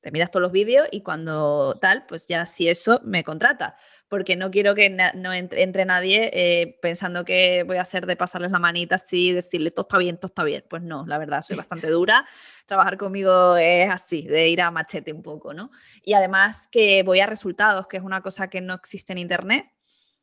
[0.00, 3.76] te miras todos los vídeos y cuando tal, pues ya si eso me contrata.
[4.08, 8.50] Porque no quiero que no entre, nadie eh, pensando que voy a hacer de pasarles
[8.50, 10.64] la manita así, decirle todo está bien, todo está bien.
[10.68, 12.26] Pues no, la verdad, soy bastante dura.
[12.66, 15.70] Trabajar conmigo es así, de ir a machete un poco, ¿no?
[16.02, 19.66] Y además que voy a resultados, que es una cosa que no existe en Internet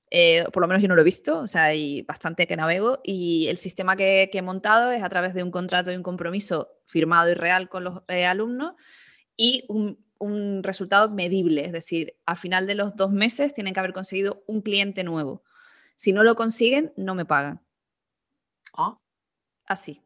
[0.10, 3.02] eh, por lo menos yo no lo he visto, o sea, hay bastante que navego
[3.04, 6.70] y el sistema que, he montado es a través de un contrato y un compromiso
[6.86, 8.76] firmado y real con los eh, alumnos
[9.36, 9.98] y un,
[10.64, 14.62] resultado medible, es decir, al final de los dos meses tienen que haber conseguido un
[14.62, 15.44] cliente nuevo.
[15.96, 17.62] Si no lo consiguen, no me pagan.
[18.74, 18.98] Ah.
[19.68, 20.02] Así.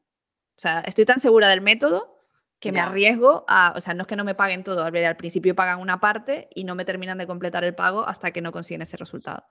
[0.57, 2.20] O sea, estoy tan segura del método
[2.61, 5.55] que me arriesgo a, o sea, no es que no me paguen todo, al principio
[5.55, 8.83] pagan una parte y no me terminan de completar el pago hasta que no consiguen
[8.83, 9.45] ese resultado.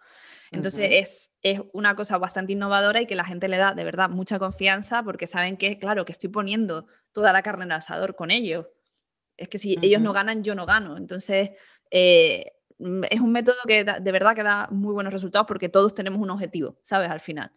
[0.53, 4.09] Entonces es, es una cosa bastante innovadora y que la gente le da de verdad
[4.09, 8.15] mucha confianza porque saben que, claro, que estoy poniendo toda la carne en el asador
[8.15, 8.67] con ellos.
[9.37, 10.97] Es que si ellos no ganan, yo no gano.
[10.97, 11.51] Entonces,
[11.91, 16.21] eh, es un método que de verdad que da muy buenos resultados porque todos tenemos
[16.21, 17.11] un objetivo, ¿sabes?
[17.11, 17.51] Al final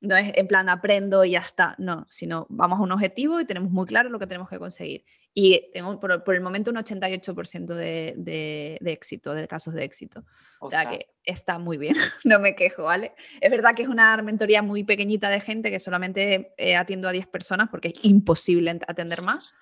[0.00, 3.44] no es en plan aprendo y ya está, no, sino vamos a un objetivo y
[3.44, 5.04] tenemos muy claro lo que tenemos que conseguir.
[5.32, 10.24] Y tengo por, el momento un 88% de, de, de, éxito, de casos de éxito.
[10.58, 11.94] O sea que está muy bien,
[12.24, 13.12] no me quejo, ¿vale?
[13.40, 17.12] Es verdad que es una mentoría muy pequeñita de gente que solamente eh, atiendo a
[17.12, 19.54] 10 personas porque es imposible atender más.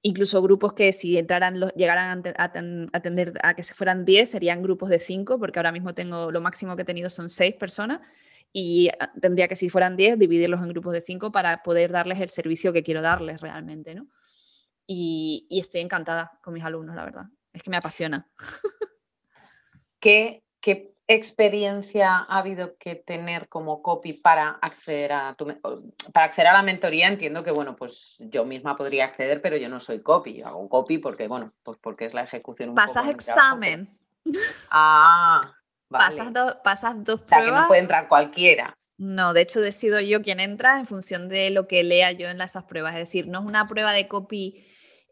[0.00, 2.44] Incluso grupos que si entraran, llegaran a
[2.92, 6.40] atender a que se fueran 10, serían grupos de 5, porque ahora mismo tengo, lo
[6.40, 8.00] máximo que he tenido son 6 personas
[8.52, 12.20] y ah, tendría que, si fueran 10, dividirlos en grupos de 5 para poder darles
[12.20, 14.06] el servicio que quiero darles realmente, ¿no?
[14.86, 17.26] Y, estoy encantada con mis alumnos, la verdad.
[17.52, 18.26] Es que me apasiona.
[20.00, 25.46] ¿Qué, ¿Qué, experiencia ha habido que tener como copy para acceder a tu,
[26.12, 27.08] para acceder a la mentoría?
[27.08, 30.42] Entiendo que, bueno, pues yo misma podría acceder, pero yo no soy copy.
[30.42, 32.74] hago copy porque, bueno, pues porque es la ejecución.
[32.74, 33.88] Pasas examen.
[34.70, 35.57] Ah,
[35.88, 36.32] Pasas,
[36.62, 38.74] pasas dos o sea, que no puede entrar cualquiera.
[38.98, 42.40] No, de hecho decido yo quién entra en función de lo que lea yo en
[42.40, 42.94] esas pruebas.
[42.94, 44.66] Es decir, no es una prueba de copy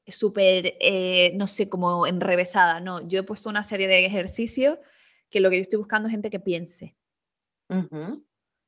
[0.08, 2.80] súper, eh, no sé, como enrevesada.
[2.80, 4.78] No, yo he puesto una serie de ejercicios
[5.30, 6.96] que lo que yo estoy buscando es gente que piense.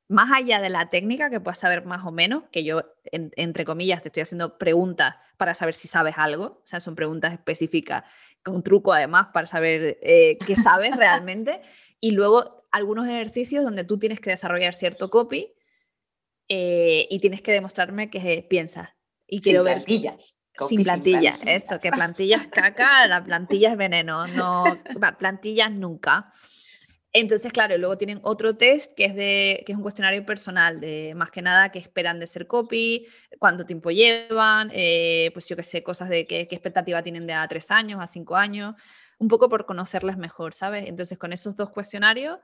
[0.07, 2.81] Más allá de la técnica, que puedas saber más o menos, que yo,
[3.11, 6.61] entre comillas, te estoy haciendo preguntas para saber si sabes algo.
[6.63, 8.03] O sea, son preguntas específicas,
[8.43, 11.61] con truco además, para saber eh, qué sabes realmente
[11.99, 15.53] y luego algunos ejercicios donde tú tienes que desarrollar cierto copy
[16.47, 18.89] eh, y tienes que demostrarme que piensas.
[19.27, 19.75] Y quiero ver.
[19.75, 20.35] Plantillas.
[20.67, 24.65] Sin plantillas, esto, que plantillas caca, la plantilla es veneno, no,
[25.17, 26.33] plantillas nunca.
[27.13, 31.13] Entonces, claro, luego tienen otro test que es, de, que es un cuestionario personal, de
[31.15, 33.07] más que nada qué esperan de ser copy,
[33.39, 37.33] cuánto tiempo llevan, eh, pues yo qué sé, cosas de qué, qué expectativa tienen de
[37.33, 38.75] a tres años, a cinco años
[39.19, 40.87] un poco por conocerlas mejor, ¿sabes?
[40.87, 42.39] Entonces, con esos dos cuestionarios,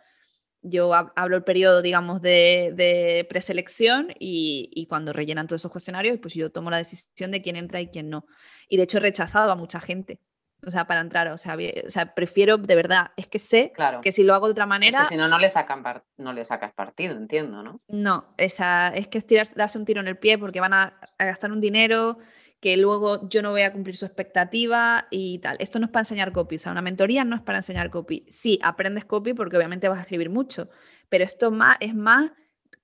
[0.61, 6.51] yo hablo el periodo, digamos, de, preselección y, cuando rellenan todos esos cuestionarios, pues yo
[6.51, 8.25] tomo la decisión de quién entra y quién no.
[8.67, 10.19] Y de hecho he rechazado a mucha gente.
[10.65, 13.71] O sea, para entrar, o sea, o sea prefiero, de verdad, es que sé
[14.01, 15.03] que si lo hago de otra manera...
[15.03, 15.83] Es que si no, no le, sacan
[16.17, 17.81] no le sacas partido, entiendo, ¿no?
[17.87, 21.51] No, esa, es que es darse un tiro en el pie porque van a gastar
[21.51, 22.17] un dinero,
[22.65, 25.55] que luego yo no voy a cumplir su expectativa y tal.
[25.59, 28.25] Esto no es para enseñar copy, o sea, una mentoría no es para enseñar copy.
[28.27, 30.67] Sí, aprendes copy porque obviamente vas a escribir mucho,
[31.07, 32.31] pero esto más, es más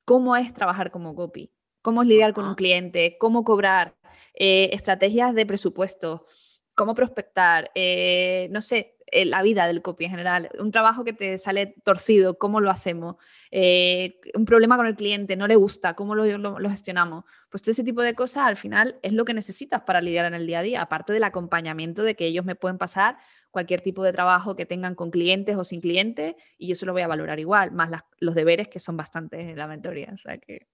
[0.05, 1.49] cómo es trabajar como copy,
[1.81, 3.95] cómo es lidiar con un cliente, cómo cobrar,
[4.35, 6.27] eh, estrategias de presupuesto,
[6.75, 11.11] cómo prospectar, eh, no sé, eh, la vida del copy en general, un trabajo que
[11.11, 13.17] te sale torcido, cómo lo hacemos,
[13.51, 17.25] eh, un problema con el cliente, no le gusta, cómo lo, gestionamos.
[17.49, 20.33] Pues todo ese tipo de cosas al final es lo que necesitas para lidiar en
[20.33, 23.17] el día a día, aparte del acompañamiento de que ellos me pueden pasar
[23.51, 26.93] cualquier tipo de trabajo que tengan con clientes o sin clientes y yo se lo
[26.93, 27.89] voy a valorar igual, más
[28.19, 30.11] los deberes que son bastantes en la mentoría.
[30.13, 30.67] O sea que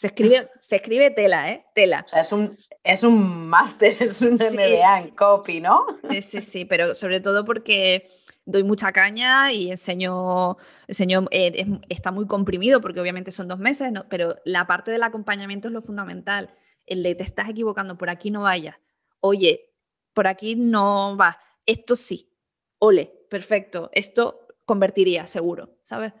[0.00, 1.66] se escribe, se escribe tela, ¿eh?
[1.74, 2.06] Tela.
[2.06, 5.84] O sea, es un, es un máster, es un MBA en copy, ¿no?
[6.08, 8.08] Sí, sí, sí, pero sobre todo porque
[8.46, 10.56] doy mucha caña y enseño,
[10.88, 14.08] enseño eh, está muy comprimido porque obviamente son dos meses, ¿no?
[14.08, 16.54] pero la parte del acompañamiento es lo fundamental.
[16.86, 18.76] El de te estás equivocando, por aquí no vayas.
[19.20, 19.70] Oye,
[20.14, 21.38] por aquí no va.
[21.66, 22.32] Esto sí.
[22.78, 23.90] Ole, perfecto.
[23.92, 26.14] Esto convertiría, seguro, ¿sabes?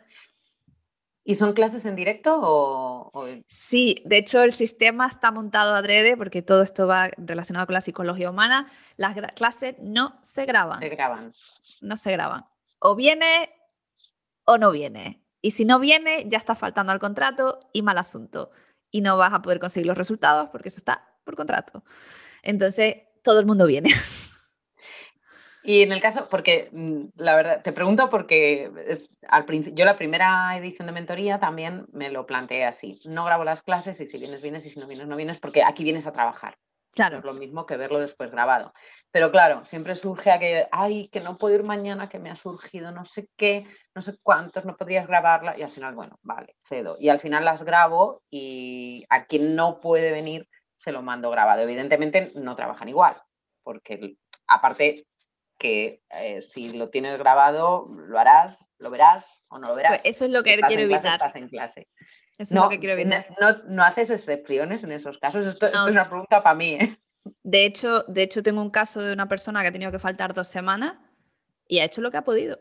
[1.30, 6.42] ¿Y son clases en directo o, Sí, de hecho el sistema está montado adrede porque
[6.42, 8.68] todo esto va relacionado con la psicología humana.
[8.96, 10.80] Las clases no se graban.
[10.80, 11.32] Se graban.
[11.82, 12.46] No se graban.
[12.80, 13.48] O viene
[14.44, 15.22] o no viene.
[15.40, 18.50] Y si no viene, ya está faltando al contrato y mal asunto.
[18.90, 21.84] Y no vas a poder conseguir los resultados porque eso está por contrato.
[22.42, 23.94] Entonces, todo el mundo viene.
[25.62, 29.96] Y en el caso, porque mm, la verdad, te pregunto porque es, al yo la
[29.96, 33.00] primera edición de mentoría también me lo planteé así.
[33.04, 35.62] No grabo las clases y si vienes, vienes y si no vienes, no vienes porque
[35.62, 36.56] aquí vienes a trabajar.
[36.92, 37.18] Claro.
[37.18, 38.72] Es lo mismo que verlo después grabado.
[39.12, 42.36] Pero claro, siempre surge a que, ay, que no puedo ir mañana, que me ha
[42.36, 45.56] surgido no sé qué, no sé cuántos, no podrías grabarla.
[45.56, 46.96] Y al final, bueno, vale, cedo.
[46.98, 51.62] Y al final las grabo y a quien no puede venir se lo mando grabado.
[51.62, 53.16] Evidentemente no trabajan igual,
[53.62, 54.16] porque
[54.48, 55.06] aparte
[55.60, 60.00] que eh, si lo tienes grabado, lo harás, lo verás o no lo verás.
[60.00, 61.20] Pues eso es lo que quiero evitar.
[61.34, 61.86] en clase.
[62.38, 63.26] Eso no, es lo que quiero evitar.
[63.38, 65.46] No, no, haces excepciones en esos casos.
[65.46, 66.78] Esto, esto es una pregunta para mí.
[66.80, 66.96] ¿eh?
[67.42, 70.32] De hecho, de hecho, tengo un caso de una persona que ha tenido que faltar
[70.32, 70.96] dos semanas
[71.68, 72.58] y ha hecho lo que ha podido.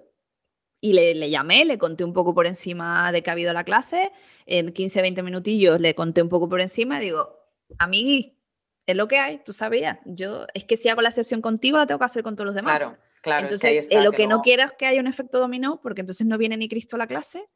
[0.81, 3.63] Y le, le, llamé, le conté un poco por encima de que ha habido la
[3.63, 4.11] clase.
[4.45, 7.39] En 15, 20 minutillos le conté un poco por encima y digo,
[7.77, 8.38] amigui,
[8.91, 9.99] es lo que hay, tú sabías.
[10.05, 12.55] Yo, es que si hago la excepción contigo, la tengo que hacer con todos los
[12.55, 12.77] demás.
[12.77, 13.45] Claro, claro.
[13.45, 16.37] Entonces, es lo que, no quiero es que haya un efecto dominó, porque entonces no
[16.37, 17.47] viene ni Cristo a la clase,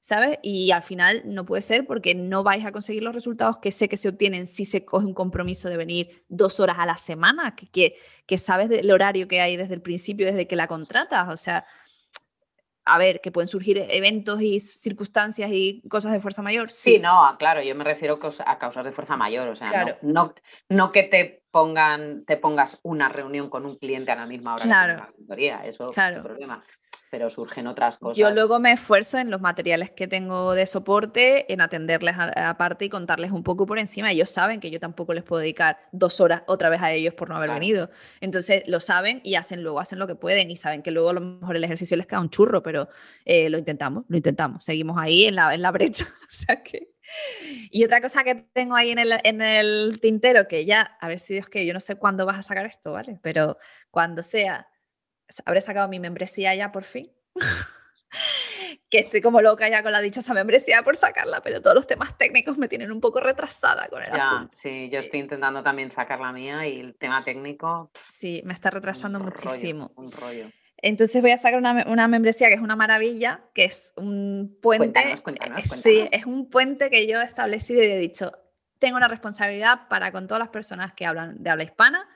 [0.00, 0.38] ¿sabes?
[0.42, 3.88] Y al final no puede ser porque no vais a conseguir los resultados que sé
[3.88, 7.56] que se obtienen si se coge un compromiso de venir dos horas a la semana,
[7.56, 7.96] que, que,
[8.26, 11.28] que sabes del horario que hay desde el principio, desde que la contratas.
[11.28, 11.66] O sea,
[12.92, 16.70] a ver, que pueden surgir eventos y circunstancias y cosas de fuerza mayor.
[16.70, 20.34] Sí, no, claro, yo me refiero a causas de fuerza mayor, o sea, no,
[20.68, 24.64] no, que te pongan, te pongas una reunión con un cliente a la misma hora
[24.64, 24.94] claro.
[24.94, 26.16] que la auditoría, eso claro.
[26.16, 26.64] es un problema
[27.10, 28.16] pero surgen otras cosas.
[28.16, 32.88] Yo luego me esfuerzo en los materiales que tengo de soporte, en atenderles aparte y
[32.88, 34.12] contarles un poco por encima.
[34.12, 37.28] Ellos saben que yo tampoco les puedo dedicar dos horas otra vez a ellos por
[37.28, 37.90] no haber venido.
[38.20, 41.14] Entonces lo saben y hacen luego, hacen lo que pueden y saben que luego a
[41.14, 42.88] lo mejor el ejercicio les queda un churro, pero
[43.24, 44.64] eh, lo intentamos, lo intentamos.
[44.64, 46.06] Seguimos ahí en la, en la brecha.
[46.22, 46.94] o sea que...
[47.72, 51.18] Y otra cosa que tengo ahí en el, en el tintero, que ya, a ver
[51.18, 53.18] si Dios que yo no sé cuándo vas a sacar esto, ¿vale?
[53.20, 53.58] Pero
[53.90, 54.68] cuando sea
[55.44, 57.10] habré sacado mi membresía ya por fin.
[58.90, 62.18] que estoy como loca ya con la dichosa membresía por sacarla, pero todos los temas
[62.18, 64.56] técnicos me tienen un poco retrasada con el asunto.
[64.60, 67.90] Sí, yo estoy intentando también sacar la mía y el tema técnico.
[68.08, 69.92] Sí, me está retrasando muchísimo.
[69.94, 70.46] un rollo.
[70.82, 75.20] Entonces voy a sacar una, una, membresía que es una maravilla, que es un puente.
[75.22, 78.32] Cuéntanos, Sí, es un puente que yo he establecido y he dicho,
[78.78, 82.08] tengo una responsabilidad para con todas las personas que hablan de habla hispana,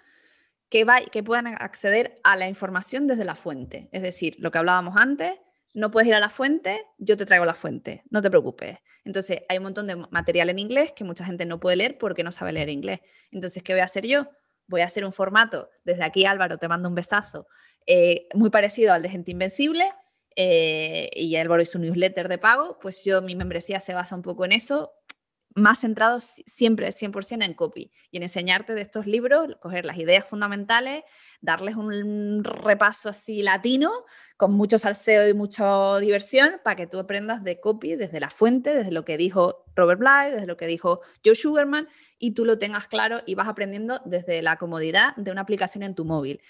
[1.12, 3.88] que, puedan acceder a la información desde la fuente.
[3.92, 5.32] Es decir, lo que hablábamos antes,
[5.72, 8.78] no puedes ir a la fuente, yo te traigo la fuente, no te preocupes.
[9.04, 12.24] Entonces, hay un montón de material en inglés que mucha gente no puede leer porque
[12.24, 13.00] no sabe leer inglés.
[13.30, 14.26] Entonces, ¿qué voy a hacer yo?
[14.66, 17.46] Voy a hacer un formato, desde aquí Álvaro, te mando un besazo,
[17.86, 19.92] eh, muy parecido al de Gente Invencible,
[20.34, 24.22] eh, y Álvaro hizo un newsletter de pago, pues yo, mi membresía se basa un
[24.22, 24.90] poco en eso,
[25.54, 30.26] más centrados siempre 100% en copy y en enseñarte de estos libros, coger las ideas
[30.26, 31.04] fundamentales,
[31.40, 33.92] darles un repaso así latino,
[34.36, 38.74] con mucho salseo y mucha diversión, para que tú aprendas de copy desde la fuente,
[38.74, 41.88] desde lo que dijo Robert Bly, desde lo que dijo Joe Sugarman,
[42.18, 45.94] y tú lo tengas claro y vas aprendiendo desde la comodidad de una aplicación en
[45.94, 46.40] tu móvil.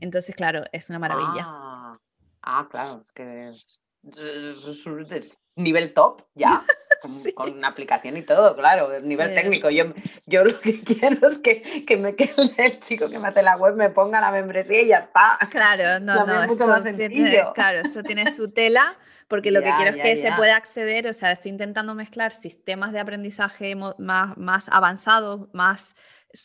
[0.00, 1.44] Entonces, claro, es una maravilla.
[1.46, 1.98] Ah,
[2.42, 3.82] ah claro, que es
[5.56, 6.64] nivel top ya.
[7.34, 9.70] con, una aplicación y todo, claro, nivel técnico.
[9.70, 9.92] Yo,
[10.26, 13.56] yo lo que quiero es que, que, me, que el chico que me hace la
[13.56, 15.38] web me ponga la membresía y ya está.
[15.50, 18.96] Claro, no, no, esto tiene, claro, eso tiene su tela,
[19.28, 22.92] porque lo que quiero es que se pueda acceder, o sea, estoy intentando mezclar sistemas
[22.92, 25.94] de aprendizaje más, más avanzados, más,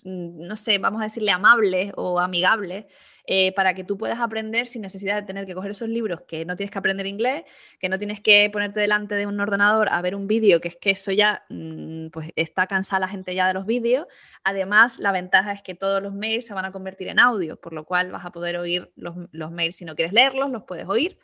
[0.04, 2.86] no sé, vamos a decirle amables o amigables,
[3.32, 6.46] eh, para que tú puedas aprender sin necesidad de tener que coger esos libros que
[6.46, 7.44] no tienes que aprender inglés,
[7.80, 10.78] que no tienes que ponerte delante de un ordenador a ver un vídeo, que es
[10.78, 14.08] que eso ya mm, pues está cansada la gente ya de los vídeos.
[14.44, 17.72] Además, la ventaja es que todos los mails se van a convertir en audio, por
[17.72, 20.88] lo cual vas a poder oír los, los mails si no quieres leerlos, los puedes
[20.88, 21.20] oír.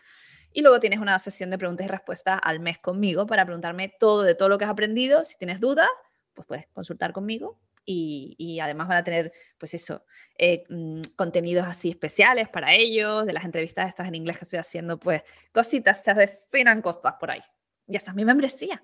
[0.54, 4.22] Y luego tienes una sesión de preguntas y respuestas al mes conmigo para preguntarme todo
[4.22, 5.24] de todo lo que has aprendido.
[5.24, 5.90] Si tienes dudas,
[6.36, 10.04] pues puedes consultar conmigo y, además van a tener, pues eso,
[10.38, 14.60] eh, mm, contenidos así especiales para ellos, de las entrevistas estas en inglés que estoy
[14.60, 15.24] haciendo, pues
[15.54, 17.42] cositas, se definan cosas por ahí.
[17.88, 18.84] Ya está mi membresía.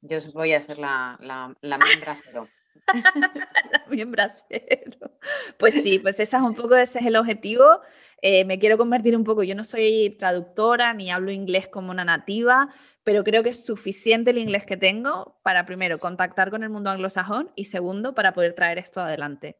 [0.00, 2.48] Yo voy a ser la, la, la miembra cero.
[3.70, 5.12] la miembra cero.
[5.58, 7.80] Pues sí, pues ese es un poco, ese es el objetivo.
[8.24, 12.04] Eh, me quiero convertir un poco, yo no soy traductora ni hablo inglés como una
[12.04, 16.70] nativa, pero creo que es suficiente el inglés que tengo para, primero, contactar con el
[16.70, 19.58] mundo anglosajón y, segundo, para poder traer esto adelante.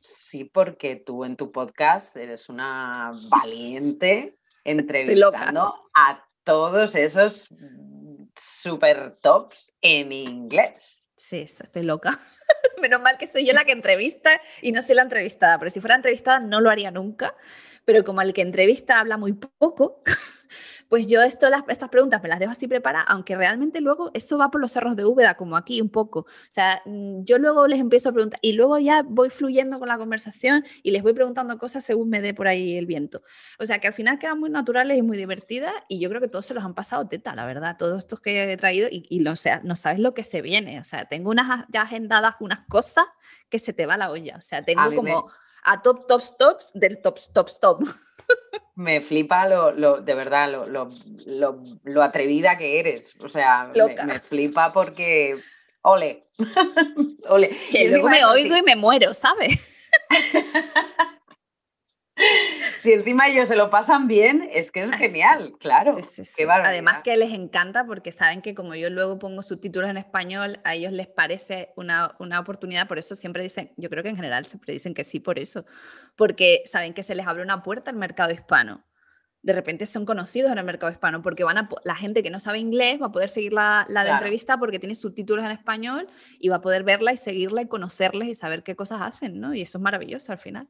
[0.00, 7.48] Sí, porque tú en tu podcast eres una valiente entrevistando a todos esos
[8.34, 11.04] super tops en inglés.
[11.14, 12.18] Sí, estoy loca.
[12.80, 14.30] Menos mal que soy yo la que entrevista
[14.60, 17.34] y no soy la entrevistada, pero si fuera entrevistada no lo haría nunca.
[17.84, 20.02] Pero como el que entrevista habla muy poco,
[20.88, 24.36] pues yo esto, las, estas preguntas me las dejo así preparadas, aunque realmente luego eso
[24.38, 26.20] va por los cerros de Úbeda, como aquí un poco.
[26.20, 29.88] O sea, mm, yo luego les empiezo a preguntar y luego ya voy fluyendo con
[29.88, 33.22] la conversación y les voy preguntando cosas según me dé por ahí el viento.
[33.58, 36.28] O sea, que al final quedan muy naturales y muy divertidas y yo creo que
[36.28, 39.26] todos se los han pasado teta, la verdad, todos estos que he traído y, y
[39.26, 40.78] o sea, no sabes lo que se viene.
[40.78, 43.06] O sea, tengo unas ya agendadas unas cosas
[43.48, 44.36] que se te va la olla.
[44.36, 45.30] O sea, tengo como
[45.62, 47.82] a top, tops, tops del tops, tops, top.
[48.74, 50.88] Me flipa lo, lo de verdad, lo, lo,
[51.84, 53.14] lo, atrevida que eres.
[53.22, 53.70] O sea,
[54.04, 55.40] me, flipa porque.
[55.82, 56.28] Ole.
[57.28, 57.50] Ole.
[57.70, 59.58] Que luego me oigo y me muero, ¿sabes?
[62.82, 65.96] si encima ellos se lo pasan bien, es que es genial, claro.
[66.66, 70.74] Además que les encanta porque saben que como yo luego pongo subtítulos en español, a
[70.74, 74.46] ellos les parece una, una, oportunidad, por eso siempre dicen, yo creo que en general
[74.46, 75.64] siempre dicen que sí por eso,
[76.16, 78.84] porque saben que se les abre una puerta al mercado hispano.
[79.42, 82.40] De repente son conocidos en el mercado hispano porque van a, la gente que no
[82.40, 86.08] sabe inglés va a poder seguir la, la entrevista porque tiene subtítulos en español
[86.40, 89.54] y va a poder verla y seguirla y conocerles y saber qué cosas hacen, ¿no?
[89.54, 90.68] Y eso es maravilloso al final.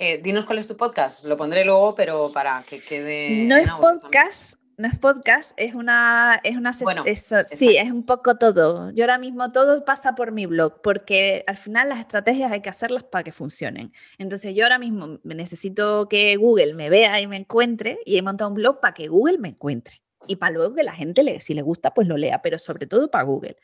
[0.00, 3.44] Eh, dinos cuál es tu podcast, lo pondré luego, pero para que quede.
[3.46, 7.02] No es podcast, no es podcast, es una, es una bueno,
[7.46, 8.92] sí, es un poco todo.
[8.92, 12.68] Yo ahora mismo todo pasa por mi blog, porque al final las estrategias hay que
[12.68, 13.92] hacerlas para que funcionen.
[14.18, 18.50] Entonces yo ahora mismo necesito que Google me vea y me encuentre, y he montado
[18.50, 20.00] un blog para que Google me encuentre.
[20.28, 22.86] Y para luego que la gente, le, si le gusta, pues lo lea, pero sobre
[22.86, 23.56] todo para Google.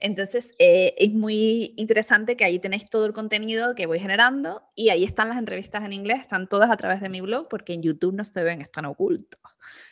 [0.00, 4.90] Entonces, eh, es muy interesante que ahí tenéis todo el contenido que voy generando y
[4.90, 7.82] ahí están las entrevistas en inglés, están todas a través de mi blog, porque en
[7.82, 9.40] YouTube no se ven, están ocultos,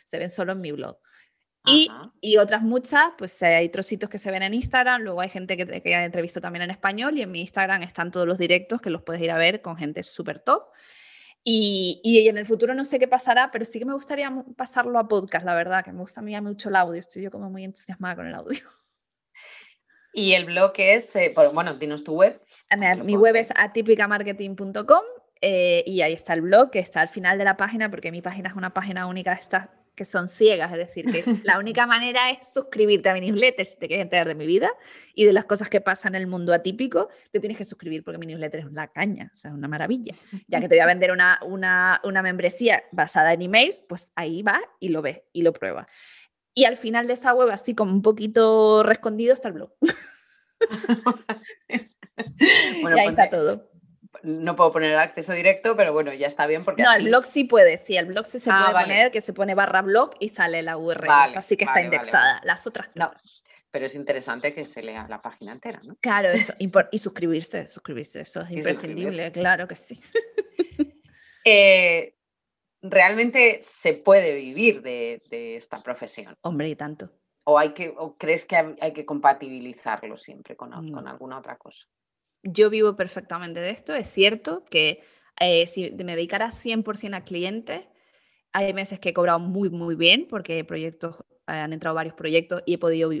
[0.05, 0.97] se ven solo en mi blog.
[1.65, 1.89] Y,
[2.19, 5.55] y, otras muchas, pues eh, hay trocitos que se ven en Instagram, luego hay gente
[5.55, 8.89] que, que entrevisto también en español y en mi Instagram están todos los directos que
[8.89, 10.63] los puedes ir a ver con gente súper top.
[11.45, 14.99] Y, y, en el futuro no sé qué pasará, pero sí que me gustaría pasarlo
[14.99, 17.49] a podcast, la verdad, que me gusta a mí mucho el audio, estoy yo como
[17.49, 18.59] muy entusiasmada con el audio.
[20.13, 22.39] Y el blog es, eh, bueno, dinos tu web.
[23.03, 25.03] Mi web es atipicamarketing.com
[25.41, 28.21] eh, y ahí está el blog que está al final de la página porque mi
[28.21, 31.85] página es una página única de estas que son ciegas, es decir, que la única
[31.85, 34.71] manera es suscribirte a mi newsletter si te quieres enterar de mi vida
[35.13, 38.17] y de las cosas que pasan en el mundo atípico, te tienes que suscribir porque
[38.17, 40.15] mi newsletter es una caña, o sea, es una maravilla.
[40.47, 44.41] Ya que te voy a vender una, una, una membresía basada en emails, pues ahí
[44.41, 45.87] va y lo ves y lo prueba.
[46.53, 49.71] Y al final de esta web, así como un poquito rescondido, está el blog.
[52.81, 53.69] bueno, y ahí está todo.
[54.21, 56.83] No puedo poner el acceso directo, pero bueno, ya está bien porque.
[56.83, 59.33] No, el blog sí puede, sí, el blog sí se ah, puede poner, que se
[59.33, 62.39] pone barra blog y sale la URL, así que está indexada.
[62.43, 63.11] Las otras no.
[63.71, 65.97] Pero es interesante que se lea la página entera, ¿no?
[65.99, 69.99] Claro, eso, y, suscribirse, suscribirse, eso es imprescindible, claro que sí.
[71.45, 72.12] Eh,
[72.83, 75.21] realmente se puede vivir de,
[75.55, 76.35] esta profesión.
[76.41, 77.09] Hombre, y tanto.
[77.45, 81.87] ¿O, hay que, crees que hay que compatibilizarlo siempre con, con alguna otra cosa?
[82.43, 83.95] Yo vivo perfectamente de esto.
[83.95, 85.03] Es cierto que
[85.39, 87.81] eh, si me dedicara 100% a clientes,
[88.51, 91.17] hay meses que he cobrado muy, muy bien porque proyectos,
[91.47, 93.11] eh, han entrado varios proyectos y he podido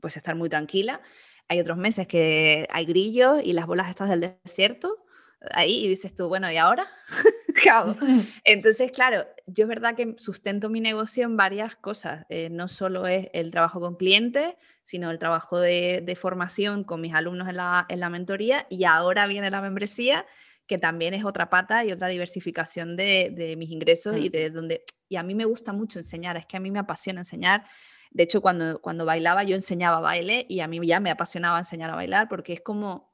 [0.00, 1.00] pues, estar muy tranquila.
[1.48, 5.04] Hay otros meses que hay grillos y las bolas estas del desierto
[5.52, 6.86] ahí y dices tú, bueno, ¿y ahora?
[8.44, 12.26] Entonces, claro, yo es verdad que sustento mi negocio en varias cosas.
[12.28, 14.54] Eh, no solo es el trabajo con clientes,
[14.84, 19.26] sino el trabajo de, formación con mis alumnos en la, en la, mentoría y ahora
[19.26, 20.24] viene la membresía,
[20.66, 24.82] que también es otra pata y otra diversificación de, de mis ingresos y de donde...
[25.08, 27.64] Y a mí me gusta mucho enseñar, es que a mí me apasiona enseñar.
[28.10, 31.90] De hecho, cuando, cuando bailaba, yo enseñaba baile y a mí ya me apasionaba enseñar
[31.90, 33.07] a bailar porque es como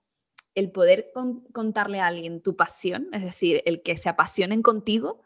[0.54, 1.10] el poder
[1.52, 5.22] contarle a alguien tu pasión, es decir, el que se apasionen contigo,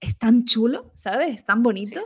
[0.00, 1.34] es tan chulo, ¿sabes?
[1.34, 2.02] Es tan bonito.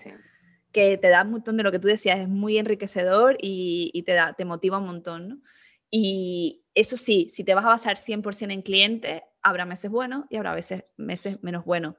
[0.72, 4.12] que te da un montón de lo que tú decías, es muy enriquecedor y, te,
[4.12, 5.42] da, te motiva un montón.
[5.90, 10.36] Y eso sí, si te vas a basar 100% en clientes, habrá meses buenos y
[10.36, 11.96] habrá veces, meses menos buenos.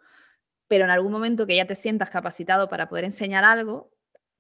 [0.67, 3.91] Pero en algún momento que ya te sientas capacitado para poder enseñar algo,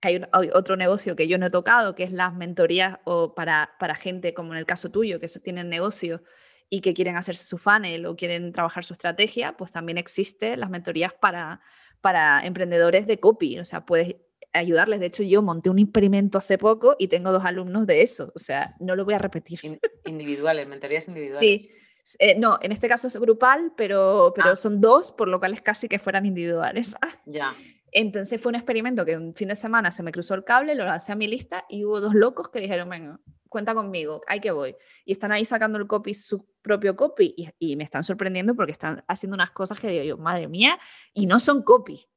[0.01, 3.95] hay, otro negocio que yo no he tocado, que es las mentorías o para, para
[3.95, 6.23] gente como en el caso tuyo, que tienen negocio
[6.69, 10.69] y que quieren hacer su funnel o quieren trabajar su estrategia, pues también existen las
[10.69, 11.61] mentorías para,
[12.01, 13.59] para emprendedores de copy.
[13.59, 14.15] O sea, puedes
[14.53, 14.99] ayudarles.
[14.99, 18.31] De hecho, yo monté un experimento hace poco y tengo dos alumnos de eso.
[18.35, 19.59] O sea, no lo voy a repetir.
[20.05, 21.39] Individuales, mentorías individuales.
[21.39, 21.71] Sí.
[22.17, 24.55] Eh, no, en este caso es grupal, pero, pero ah.
[24.55, 26.95] son dos, por lo cual es casi que fueran individuales.
[27.25, 27.55] ya.
[27.91, 30.85] Entonces fue un experimento que un fin de semana se me cruzó el cable, lo
[30.85, 33.19] lancé a mi lista y hubo dos locos que dijeron, venga,
[33.49, 34.75] cuenta conmigo, hay que voy.
[35.05, 39.03] Y están ahí sacando el copy, su propio copy, y, me están sorprendiendo porque están
[39.07, 40.79] haciendo unas cosas que digo yo, madre mía,
[41.13, 42.07] y no son copy.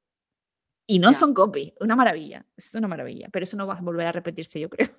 [0.86, 4.06] Y no son copy, una maravilla, es una maravilla, pero eso no va a volver
[4.06, 4.90] a repetirse, yo creo.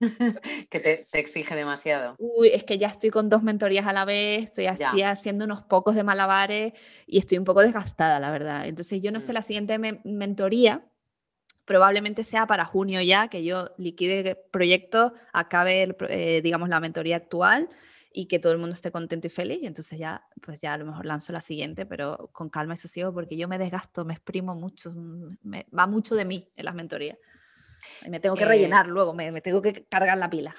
[0.70, 2.16] que te, exige demasiado.
[2.18, 5.62] Uy, es que ya estoy con dos mentorías a la vez, estoy así haciendo unos
[5.62, 6.72] pocos de malabares
[7.06, 8.66] y estoy un poco desgastada, la verdad.
[8.66, 9.34] Entonces yo no sé, mm.
[9.34, 10.84] la siguiente mentoría
[11.64, 17.70] probablemente sea para junio ya, que yo liquide proyecto, acabe, eh, digamos, la mentoría actual
[18.12, 19.58] y que todo el mundo esté contento y feliz.
[19.62, 22.76] Y entonces ya, pues ya a lo mejor lanzo la siguiente, pero con calma y
[22.76, 24.92] sosiego, porque yo me desgasto, me exprimo mucho,
[25.42, 27.18] me, va mucho de mí en las mentorías.
[28.08, 30.54] Me tengo que rellenar luego, me, tengo que cargar la pila.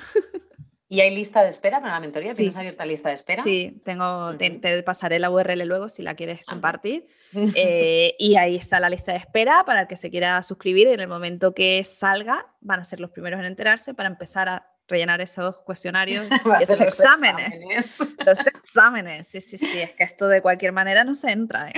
[0.88, 2.34] ¿Y hay lista de espera para la mentoría?
[2.36, 2.60] ¿Tienes Sí.
[2.60, 3.42] abierta lista de espera?
[3.44, 4.60] Sí, tengo, te, Ujú.
[4.62, 6.52] te pasaré la URL luego si la quieres Ah.
[6.52, 7.08] compartir.
[7.58, 10.88] Eh, y ahí está la lista de espera para el que se quiera suscribir.
[10.88, 14.72] En el momento que salga, van a ser los primeros en enterarse para empezar a
[14.88, 16.26] rellenar esos cuestionarios
[16.60, 17.48] y esos exámenes.
[17.48, 18.00] exámenes.
[18.26, 19.80] Los exámenes, sí, sí, sí.
[19.82, 21.70] Es que esto de cualquier manera no se entra.
[21.72, 21.74] ¿eh?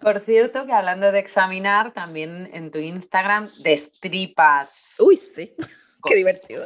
[0.00, 4.96] Por cierto, que hablando de examinar, también en tu Instagram destripas.
[5.00, 5.54] Uy, sí.
[6.04, 6.64] Qué divertido.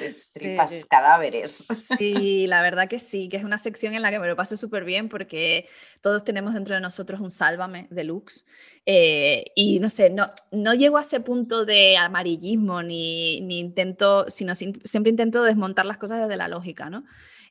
[0.00, 0.84] Destripas Sí.
[0.88, 1.66] cadáveres.
[1.98, 4.56] Sí, la verdad que sí, que es una sección en la que me lo paso
[4.56, 5.68] súper bien porque
[6.00, 8.44] todos tenemos dentro de nosotros un sálvame deluxe.
[8.86, 14.26] eh, y no sé, no, no llego a ese punto de amarillismo ni, ni intento,
[14.28, 17.04] sino siempre intento desmontar las cosas desde la lógica, ¿no?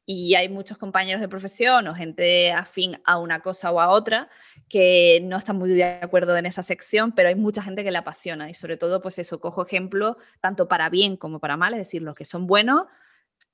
[0.07, 4.29] Y hay muchos compañeros de profesión o gente afín a una cosa o a otra
[4.69, 7.97] que no están muy de acuerdo en esa sección, pero hay mucha gente que le
[7.97, 11.79] apasiona y sobre todo, pues eso, cojo ejemplos tanto para bien como para mal, es
[11.79, 12.83] decir, los que son buenos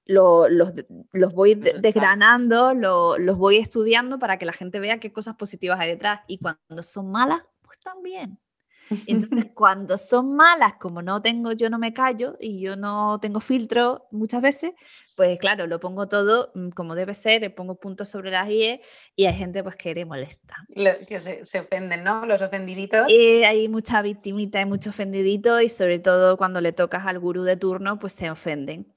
[0.05, 0.73] lo- los,
[1.13, 5.79] los voy desgranando, lo- los voy estudiando para que la gente vea qué cosas positivas
[5.79, 6.21] hay detrás.
[6.27, 8.37] Y cuando son malas, pues también.
[9.07, 13.39] Entonces, cuando son malas, como no tengo, yo no me callo y yo no tengo
[13.39, 14.71] filtro muchas veces,
[15.15, 18.81] pues claro, lo pongo todo mm, como debe ser, le pongo puntos sobre las IE
[19.15, 20.55] y hay gente pues que le molesta.
[20.69, 22.25] Lo- que se, se ofenden, ¿no?
[22.25, 23.09] Los ofendiditos.
[23.09, 27.43] Y hay mucha victimita, hay mucho ofendidito y sobre todo cuando le tocas al gurú
[27.43, 28.87] de turno, pues se ofenden.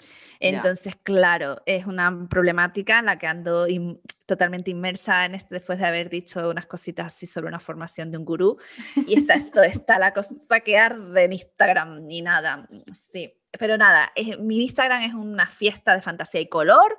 [0.40, 5.78] Entonces, claro, es una problemática en la que ando in- totalmente inmersa en este, después
[5.78, 8.58] de haber dicho unas cositas así sobre una formación de un gurú.
[9.06, 12.68] Y está, esto, está la cosa que arde en Instagram y nada.
[13.12, 16.96] Sí, pero nada, es- mi Instagram es una fiesta de fantasía y color.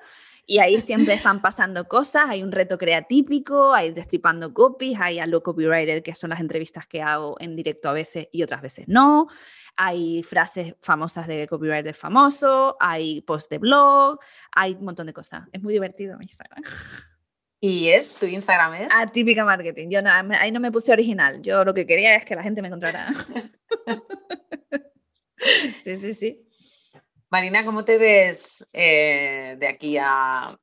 [0.48, 5.26] Y ahí siempre están pasando cosas, hay un reto creatípico, hay destripando copies, hay a
[5.26, 8.88] lo copywriter, que son las entrevistas que hago en directo a veces y otras veces
[8.88, 9.28] no,
[9.76, 14.20] hay frases famosas de copywriter famoso, hay post de blog,
[14.52, 15.48] hay un montón de cosas.
[15.52, 16.62] Es muy divertido mi Instagram.
[17.68, 18.14] ¿Y es?
[18.14, 18.88] ¿Tu Instagram es?
[18.92, 19.90] Ah, típica marketing.
[19.90, 21.42] Yo no, ahí no me puse original.
[21.42, 23.12] Yo lo que quería es que la gente me encontrara.
[25.84, 26.48] sí, sí, sí.
[27.28, 30.56] Marina, ¿cómo te ves eh, de aquí a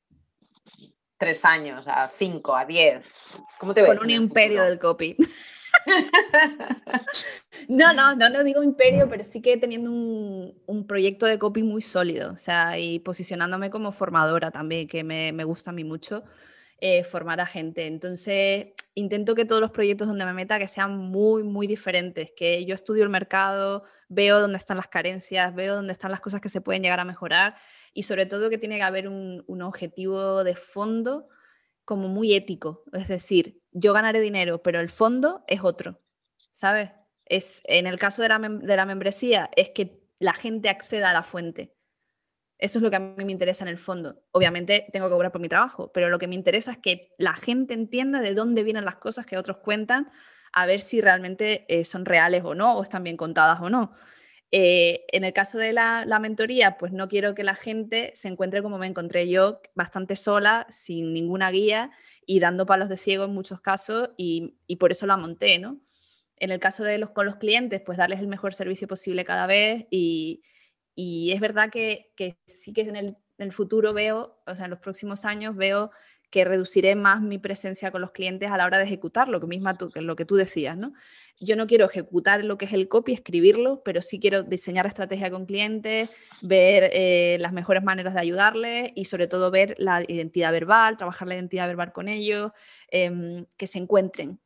[1.17, 3.05] tres años, a cinco, a diez?
[3.59, 3.99] ¿Cómo te ves?
[3.99, 5.17] Con un imperio del copy.
[7.69, 11.63] No, no, no lo digo imperio, pero sí que teniendo un, un proyecto de copy
[11.63, 15.85] muy sólido, o sea, y posicionándome como formadora también, que me, me gusta a mí
[15.85, 16.25] mucho
[16.85, 17.87] eh, formar a gente.
[17.87, 22.65] Entonces, intento que todos los proyectos donde me meta que sean muy, muy diferentes, que
[22.65, 26.49] yo estudio el mercado, veo dónde están las carencias, veo dónde están las cosas que
[26.49, 27.55] se pueden llegar a mejorar
[27.95, 31.29] y sobre todo que tiene que haber un, un objetivo de fondo
[31.85, 36.01] como muy ético, es decir, yo ganaré dinero, pero el fondo es otro,
[36.51, 36.91] ¿sabes?
[37.27, 41.15] Es, en el caso de la, de la membresía, es que la gente acceda a
[41.15, 41.77] la fuente.
[42.63, 44.23] Eso es lo que a mí me interesa en el fondo.
[44.31, 47.35] Obviamente tengo que cobrar por mi trabajo, pero lo que me interesa es que la
[47.35, 50.13] gente entienda de dónde vienen las cosas que otros cuentan,
[50.53, 53.91] a ver si realmente eh, son reales o no, o están bien contadas o no.
[54.53, 58.29] Eh, en el caso de la, la mentoría, pues no quiero que la gente se
[58.29, 61.91] encuentre como me encontré yo, bastante sola, sin ninguna guía
[62.27, 65.81] y dando palos de ciego en muchos casos y, y por eso la monté, ¿no?
[66.37, 69.49] En el caso de los con los clientes, pues darles el mejor servicio posible cada
[69.49, 70.45] vez y,
[70.95, 73.17] y es verdad que, que sí que en el, en
[73.47, 75.91] el futuro veo, o sea, en los próximos años veo
[76.33, 79.47] que reduciré más mi presencia con los clientes a la hora de ejecutar lo que
[79.47, 80.95] misma tú, lo que tú decías, ¿no?
[81.39, 85.31] Yo no quiero ejecutar lo que es el copy, escribirlo, pero sí quiero diseñar estrategia
[85.31, 86.09] con clientes,
[86.41, 91.29] ver eh, las mejores maneras de ayudarles y sobre todo ver la identidad verbal, trabajar
[91.29, 92.53] la identidad verbal con ellos,
[92.89, 94.41] em, que se encuentren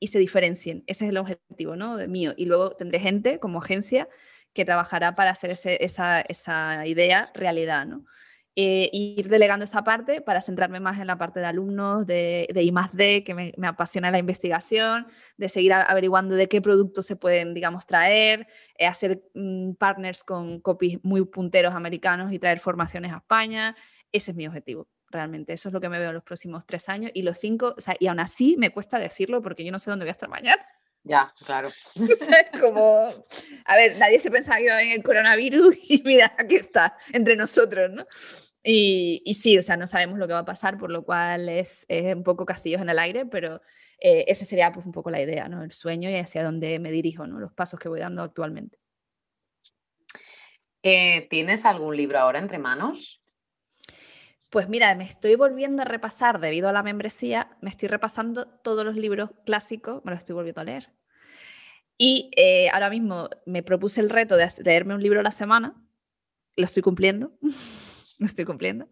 [0.00, 0.84] y se diferencien.
[0.86, 1.98] Ese es el objetivo, ¿no?
[1.98, 2.32] De mío.
[2.38, 4.08] Y luego tendré gente como agencia
[4.56, 7.86] que trabajará para hacer esa, idea realidad.
[8.58, 12.62] Eh, ir delegando esa parte para centrarme más en la parte de alumnos, de, de
[12.62, 17.52] I D, que me, apasiona la investigación, de seguir averiguando de qué productos se pueden,
[17.52, 18.46] digamos, traer,
[18.78, 23.76] eh, hacer mm, partners con copies muy punteros americanos y traer formaciones a España.
[24.10, 25.52] Ese es mi objetivo, realmente.
[25.52, 27.80] Eso es lo que me veo en los próximos tres años y los cinco, o
[27.80, 30.30] sea, y aún así me cuesta decirlo porque yo no sé dónde voy a estar
[30.30, 30.66] mañana.
[31.06, 31.68] Ya, claro.
[31.96, 33.08] O sea, es como,
[33.64, 36.96] a ver, nadie se pensaba que iba a venir el coronavirus y mira, aquí está,
[37.12, 38.06] entre nosotros, ¿no?
[38.62, 41.48] Y, y sí, o sea, no sabemos lo que va a pasar, por lo cual
[41.48, 43.62] es, es un poco castillos en el aire, pero
[44.00, 45.62] eh, esa sería pues un poco la idea, ¿no?
[45.62, 47.38] El sueño y hacia dónde me dirijo, ¿no?
[47.38, 48.78] Los pasos que voy dando actualmente.
[50.82, 53.22] Eh, ¿Tienes algún libro ahora entre manos?
[54.56, 58.86] Pues mira, me estoy volviendo a repasar, debido a la membresía, me estoy repasando todos
[58.86, 60.88] los libros clásicos, me los estoy volviendo a leer.
[61.98, 65.74] Y eh, ahora mismo me propuse el reto de leerme un libro a la semana,
[66.56, 67.32] lo estoy cumpliendo.
[68.18, 68.88] no estoy cumpliendo.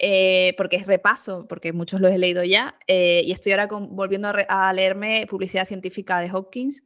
[0.00, 4.32] Eh, porque es repaso, porque muchos los he leído ya, eh, y estoy ahora volviendo
[4.48, 6.82] a, leerme Publicidad Científica de Hawkins,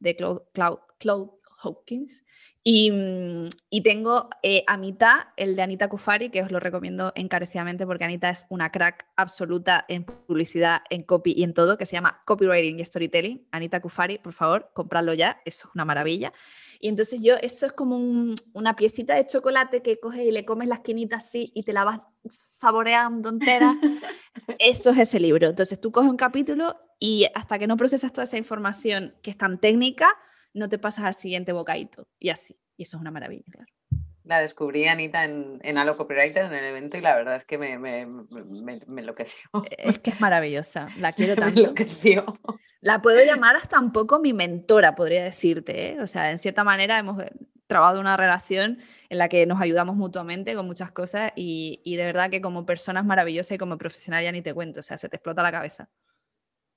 [0.00, 1.30] de Claude,
[1.62, 2.26] Hawkins,
[2.64, 7.86] mm, y, tengo eh, a mitad el de Anita Kufari, que os lo recomiendo encarecidamente
[7.86, 11.96] porque Anita es una crack absoluta en publicidad, en copy y en todo, que se
[11.96, 13.46] llama Copywriting y Storytelling.
[13.50, 16.32] Anita Kufari, por favor, compradlo ya, eso es una maravilla.
[16.80, 17.98] Y entonces yo, eso es como
[18.52, 21.84] una piecita de chocolate que coges y le comes la esquinita así y te la
[21.84, 22.00] vas
[22.30, 23.74] saboreando entera.
[24.58, 25.48] Esto es ese libro.
[25.48, 29.38] Entonces tú coges un capítulo y hasta que no procesas toda esa información que es
[29.38, 30.08] tan técnica,
[30.54, 32.06] no te pasas al siguiente bocadito.
[32.18, 32.56] Y así.
[32.76, 33.70] Y eso es una maravilla, claro.
[34.24, 37.58] La descubrí, Anita, en, en Halo Copywriter, en el evento, y la verdad es que
[37.58, 38.06] me, me,
[38.88, 39.50] enloqueció.
[39.76, 41.60] Es que es maravillosa, la quiero tanto.
[41.60, 42.24] me enloqueció.
[42.80, 45.92] La puedo llamar hasta un poco mi mentora, podría decirte.
[45.92, 46.00] ¿eh?
[46.00, 47.32] O sea, en cierta manera hemos eh,
[47.66, 48.78] trabajado una relación
[49.10, 52.64] en la que nos ayudamos mutuamente con muchas cosas y, y de verdad que como
[52.64, 55.42] persona es maravillosa y como profesional ya ni te cuento, o sea, se te explota
[55.42, 55.90] la cabeza.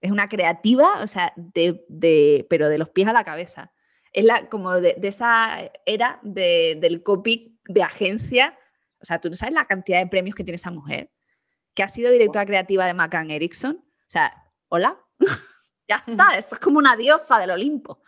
[0.01, 3.71] Es una creativa, o sea, de, de, pero de los pies a la cabeza
[4.17, 8.57] es la, como de, esa era del copy de agencia.
[8.99, 11.11] O sea, tú no sabes la cantidad de premios que tiene esa mujer,
[11.75, 13.75] que ha sido directora creativa de McCann Erickson.
[13.77, 14.99] O sea, hola,
[15.87, 18.01] ya está, esto es como una diosa del Olimpo.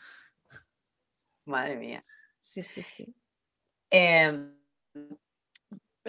[1.45, 2.03] Madre mía.
[2.43, 3.15] Sí, sí, sí.
[3.91, 4.51] Eh,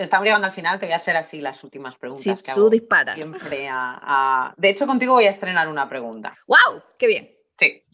[0.02, 2.24] estamos llegando al final, te voy a hacer así las últimas preguntas.
[2.24, 3.16] Sí, que tú disparas.
[3.16, 3.68] Siempre
[4.56, 6.36] De hecho, contigo voy a estrenar una pregunta.
[6.46, 6.82] ¡Wow!
[6.98, 7.30] ¡Qué bien!
[7.58, 7.84] Sí.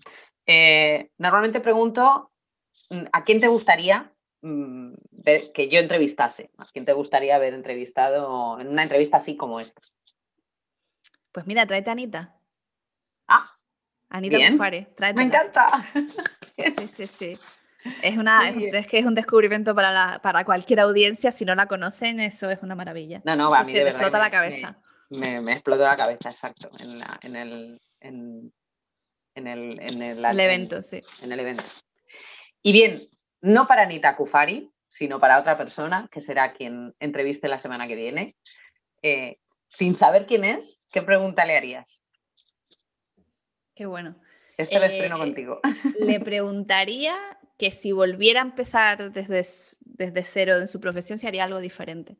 [0.46, 2.30] Eh, normalmente pregunto
[2.90, 4.94] mm, a quién te gustaría mm,
[5.52, 9.82] que yo entrevistase, a quién te gustaría haber entrevistado en una entrevista así como esta.
[11.32, 12.36] Pues mira, tráete a Anita.
[13.26, 13.52] Ah.
[14.08, 15.66] Anita Bufare, Me encanta.
[16.56, 17.38] Sí, sí, sí.
[18.02, 21.32] Es, una, es, que es un descubrimiento para, para cualquier audiencia.
[21.32, 23.22] Si no la conocen, eso es una maravilla.
[23.24, 24.00] No, no, va a mí de verdad.
[24.00, 24.78] explota la cabeza.
[25.10, 26.70] Me, me, explotó la cabeza, exacto.
[26.80, 28.52] En, la, en el, en,
[29.34, 31.00] en el, en el, evento, sí.
[31.22, 31.64] En el evento.
[32.62, 33.02] Y bien,
[33.40, 37.94] no para Anita Kufari, sino para otra persona, que será quien entreviste la semana que
[37.94, 38.36] viene.
[39.02, 42.00] Eh, sin saber quién es, ¿qué pregunta le harías?
[43.74, 44.16] Qué bueno.
[44.56, 45.60] Este lo estreno eh, contigo.
[46.00, 47.14] Le preguntaría
[47.58, 49.42] que si volviera a empezar desde,
[49.80, 52.16] desde cero en su profesión, si haría algo diferente.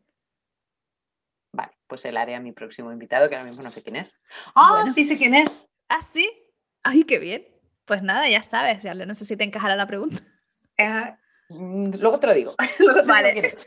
[1.53, 4.19] Vale, pues el haré a mi próximo invitado, que ahora mismo no sé quién es.
[4.55, 5.69] ¡Ah, sí sé quién es!
[5.89, 6.31] ¿Ah, sí?
[6.83, 7.47] Ay, qué bien.
[7.85, 10.23] Pues nada, ya sabes, no sé si te encajará la pregunta.
[10.77, 11.15] Eh,
[11.49, 12.55] mm, luego te lo digo.
[13.07, 13.55] vale.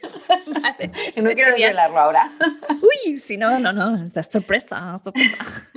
[1.18, 2.32] No quiero desvelarlo ahora.
[3.06, 5.72] Uy, si no, no, no, es sorpresa, sorpresa.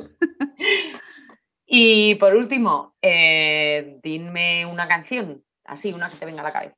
[1.66, 6.74] y por último, eh, dime una canción, así, una que te venga a la cabeza.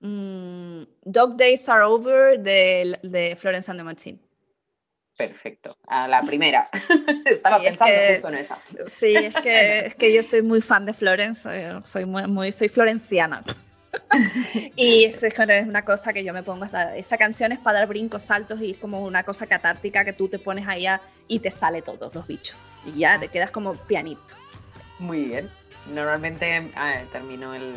[0.00, 4.18] Mm, Dog Days Are Over de, de Florence and the Machine.
[5.16, 6.68] Perfecto, a la primera.
[7.24, 8.58] Estaba pensando justo en esa.
[8.92, 12.68] Sí, es que, es que yo soy muy fan de Florence, eh, soy muy, soy
[12.68, 13.44] florenciana.
[14.76, 18.24] y es, es una cosa que yo me pongo, esa canción es para dar brincos,
[18.24, 20.86] saltos y es como una cosa catártica que tú te pones ahí
[21.28, 22.56] y te sale todos los bichos.
[22.84, 24.34] Y ya te quedas como pianito.
[24.98, 25.50] Muy bien.
[25.86, 26.70] Normalmente
[27.12, 27.74] termino el,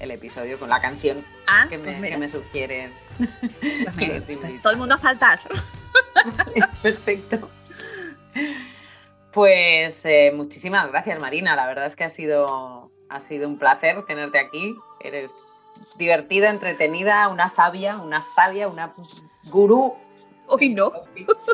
[0.00, 2.92] el, episodio con la canción ah, que, me, pues que, me, sugieren.
[3.96, 5.40] Pues todo el mundo a saltar.
[6.82, 7.48] Perfecto.
[9.32, 11.56] Pues eh, muchísimas gracias, Marina.
[11.56, 14.76] La verdad es que ha sido, ha sido un placer tenerte aquí.
[15.00, 15.30] Eres
[15.96, 18.94] divertida, entretenida, una sabia, una sabia, una
[19.44, 19.94] gurú.
[20.46, 20.92] Hoy no.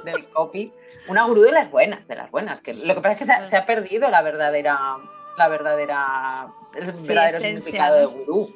[0.04, 0.72] Del copy.
[1.08, 2.60] Una gurú de las buenas, de las buenas.
[2.60, 4.96] Que lo que pasa es que se ha, perdido la verdadera,
[5.38, 8.54] la verdadera, el verdadero significado de gurú.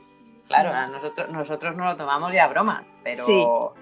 [0.49, 3.75] Claro, nosotros, nosotros no lo tomamos ya a broma, pero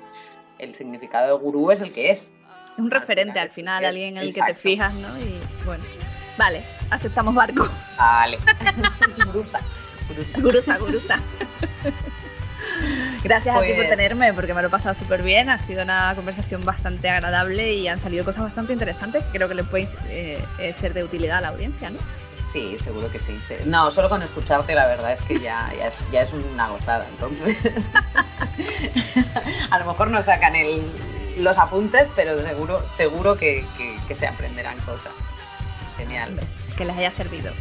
[0.59, 2.31] el significado de gurú es el que es.
[2.73, 5.09] Es un referente al final, alguien en el que te fijas, ¿no?
[5.19, 5.83] Y bueno,
[6.39, 7.67] vale, aceptamos barco.
[7.99, 8.39] Vale.
[9.33, 9.61] gurusa.
[10.41, 11.21] Gurusa, gurusa.
[13.23, 15.51] Gracias a ti por pues tenerme, porque me lo he pasado súper bien.
[15.51, 19.55] Ha sido una conversación bastante agradable y han salido cosas bastante interesantes que creo que
[19.55, 21.99] le pueden eh, eh, ser de utilidad a la audiencia, ¿no?
[22.53, 23.39] Sí, seguro que sí.
[23.67, 25.73] No, solo con escucharte la verdad es que ya,
[26.11, 27.07] ya, es, una gozada.
[27.09, 27.57] Entonces,
[29.71, 30.83] a lo mejor no sacan el,
[31.39, 33.65] los apuntes, pero seguro, seguro que,
[34.09, 35.13] que, se aprenderán cosas.
[35.97, 36.35] Genial.
[36.77, 37.53] Que les haya servido.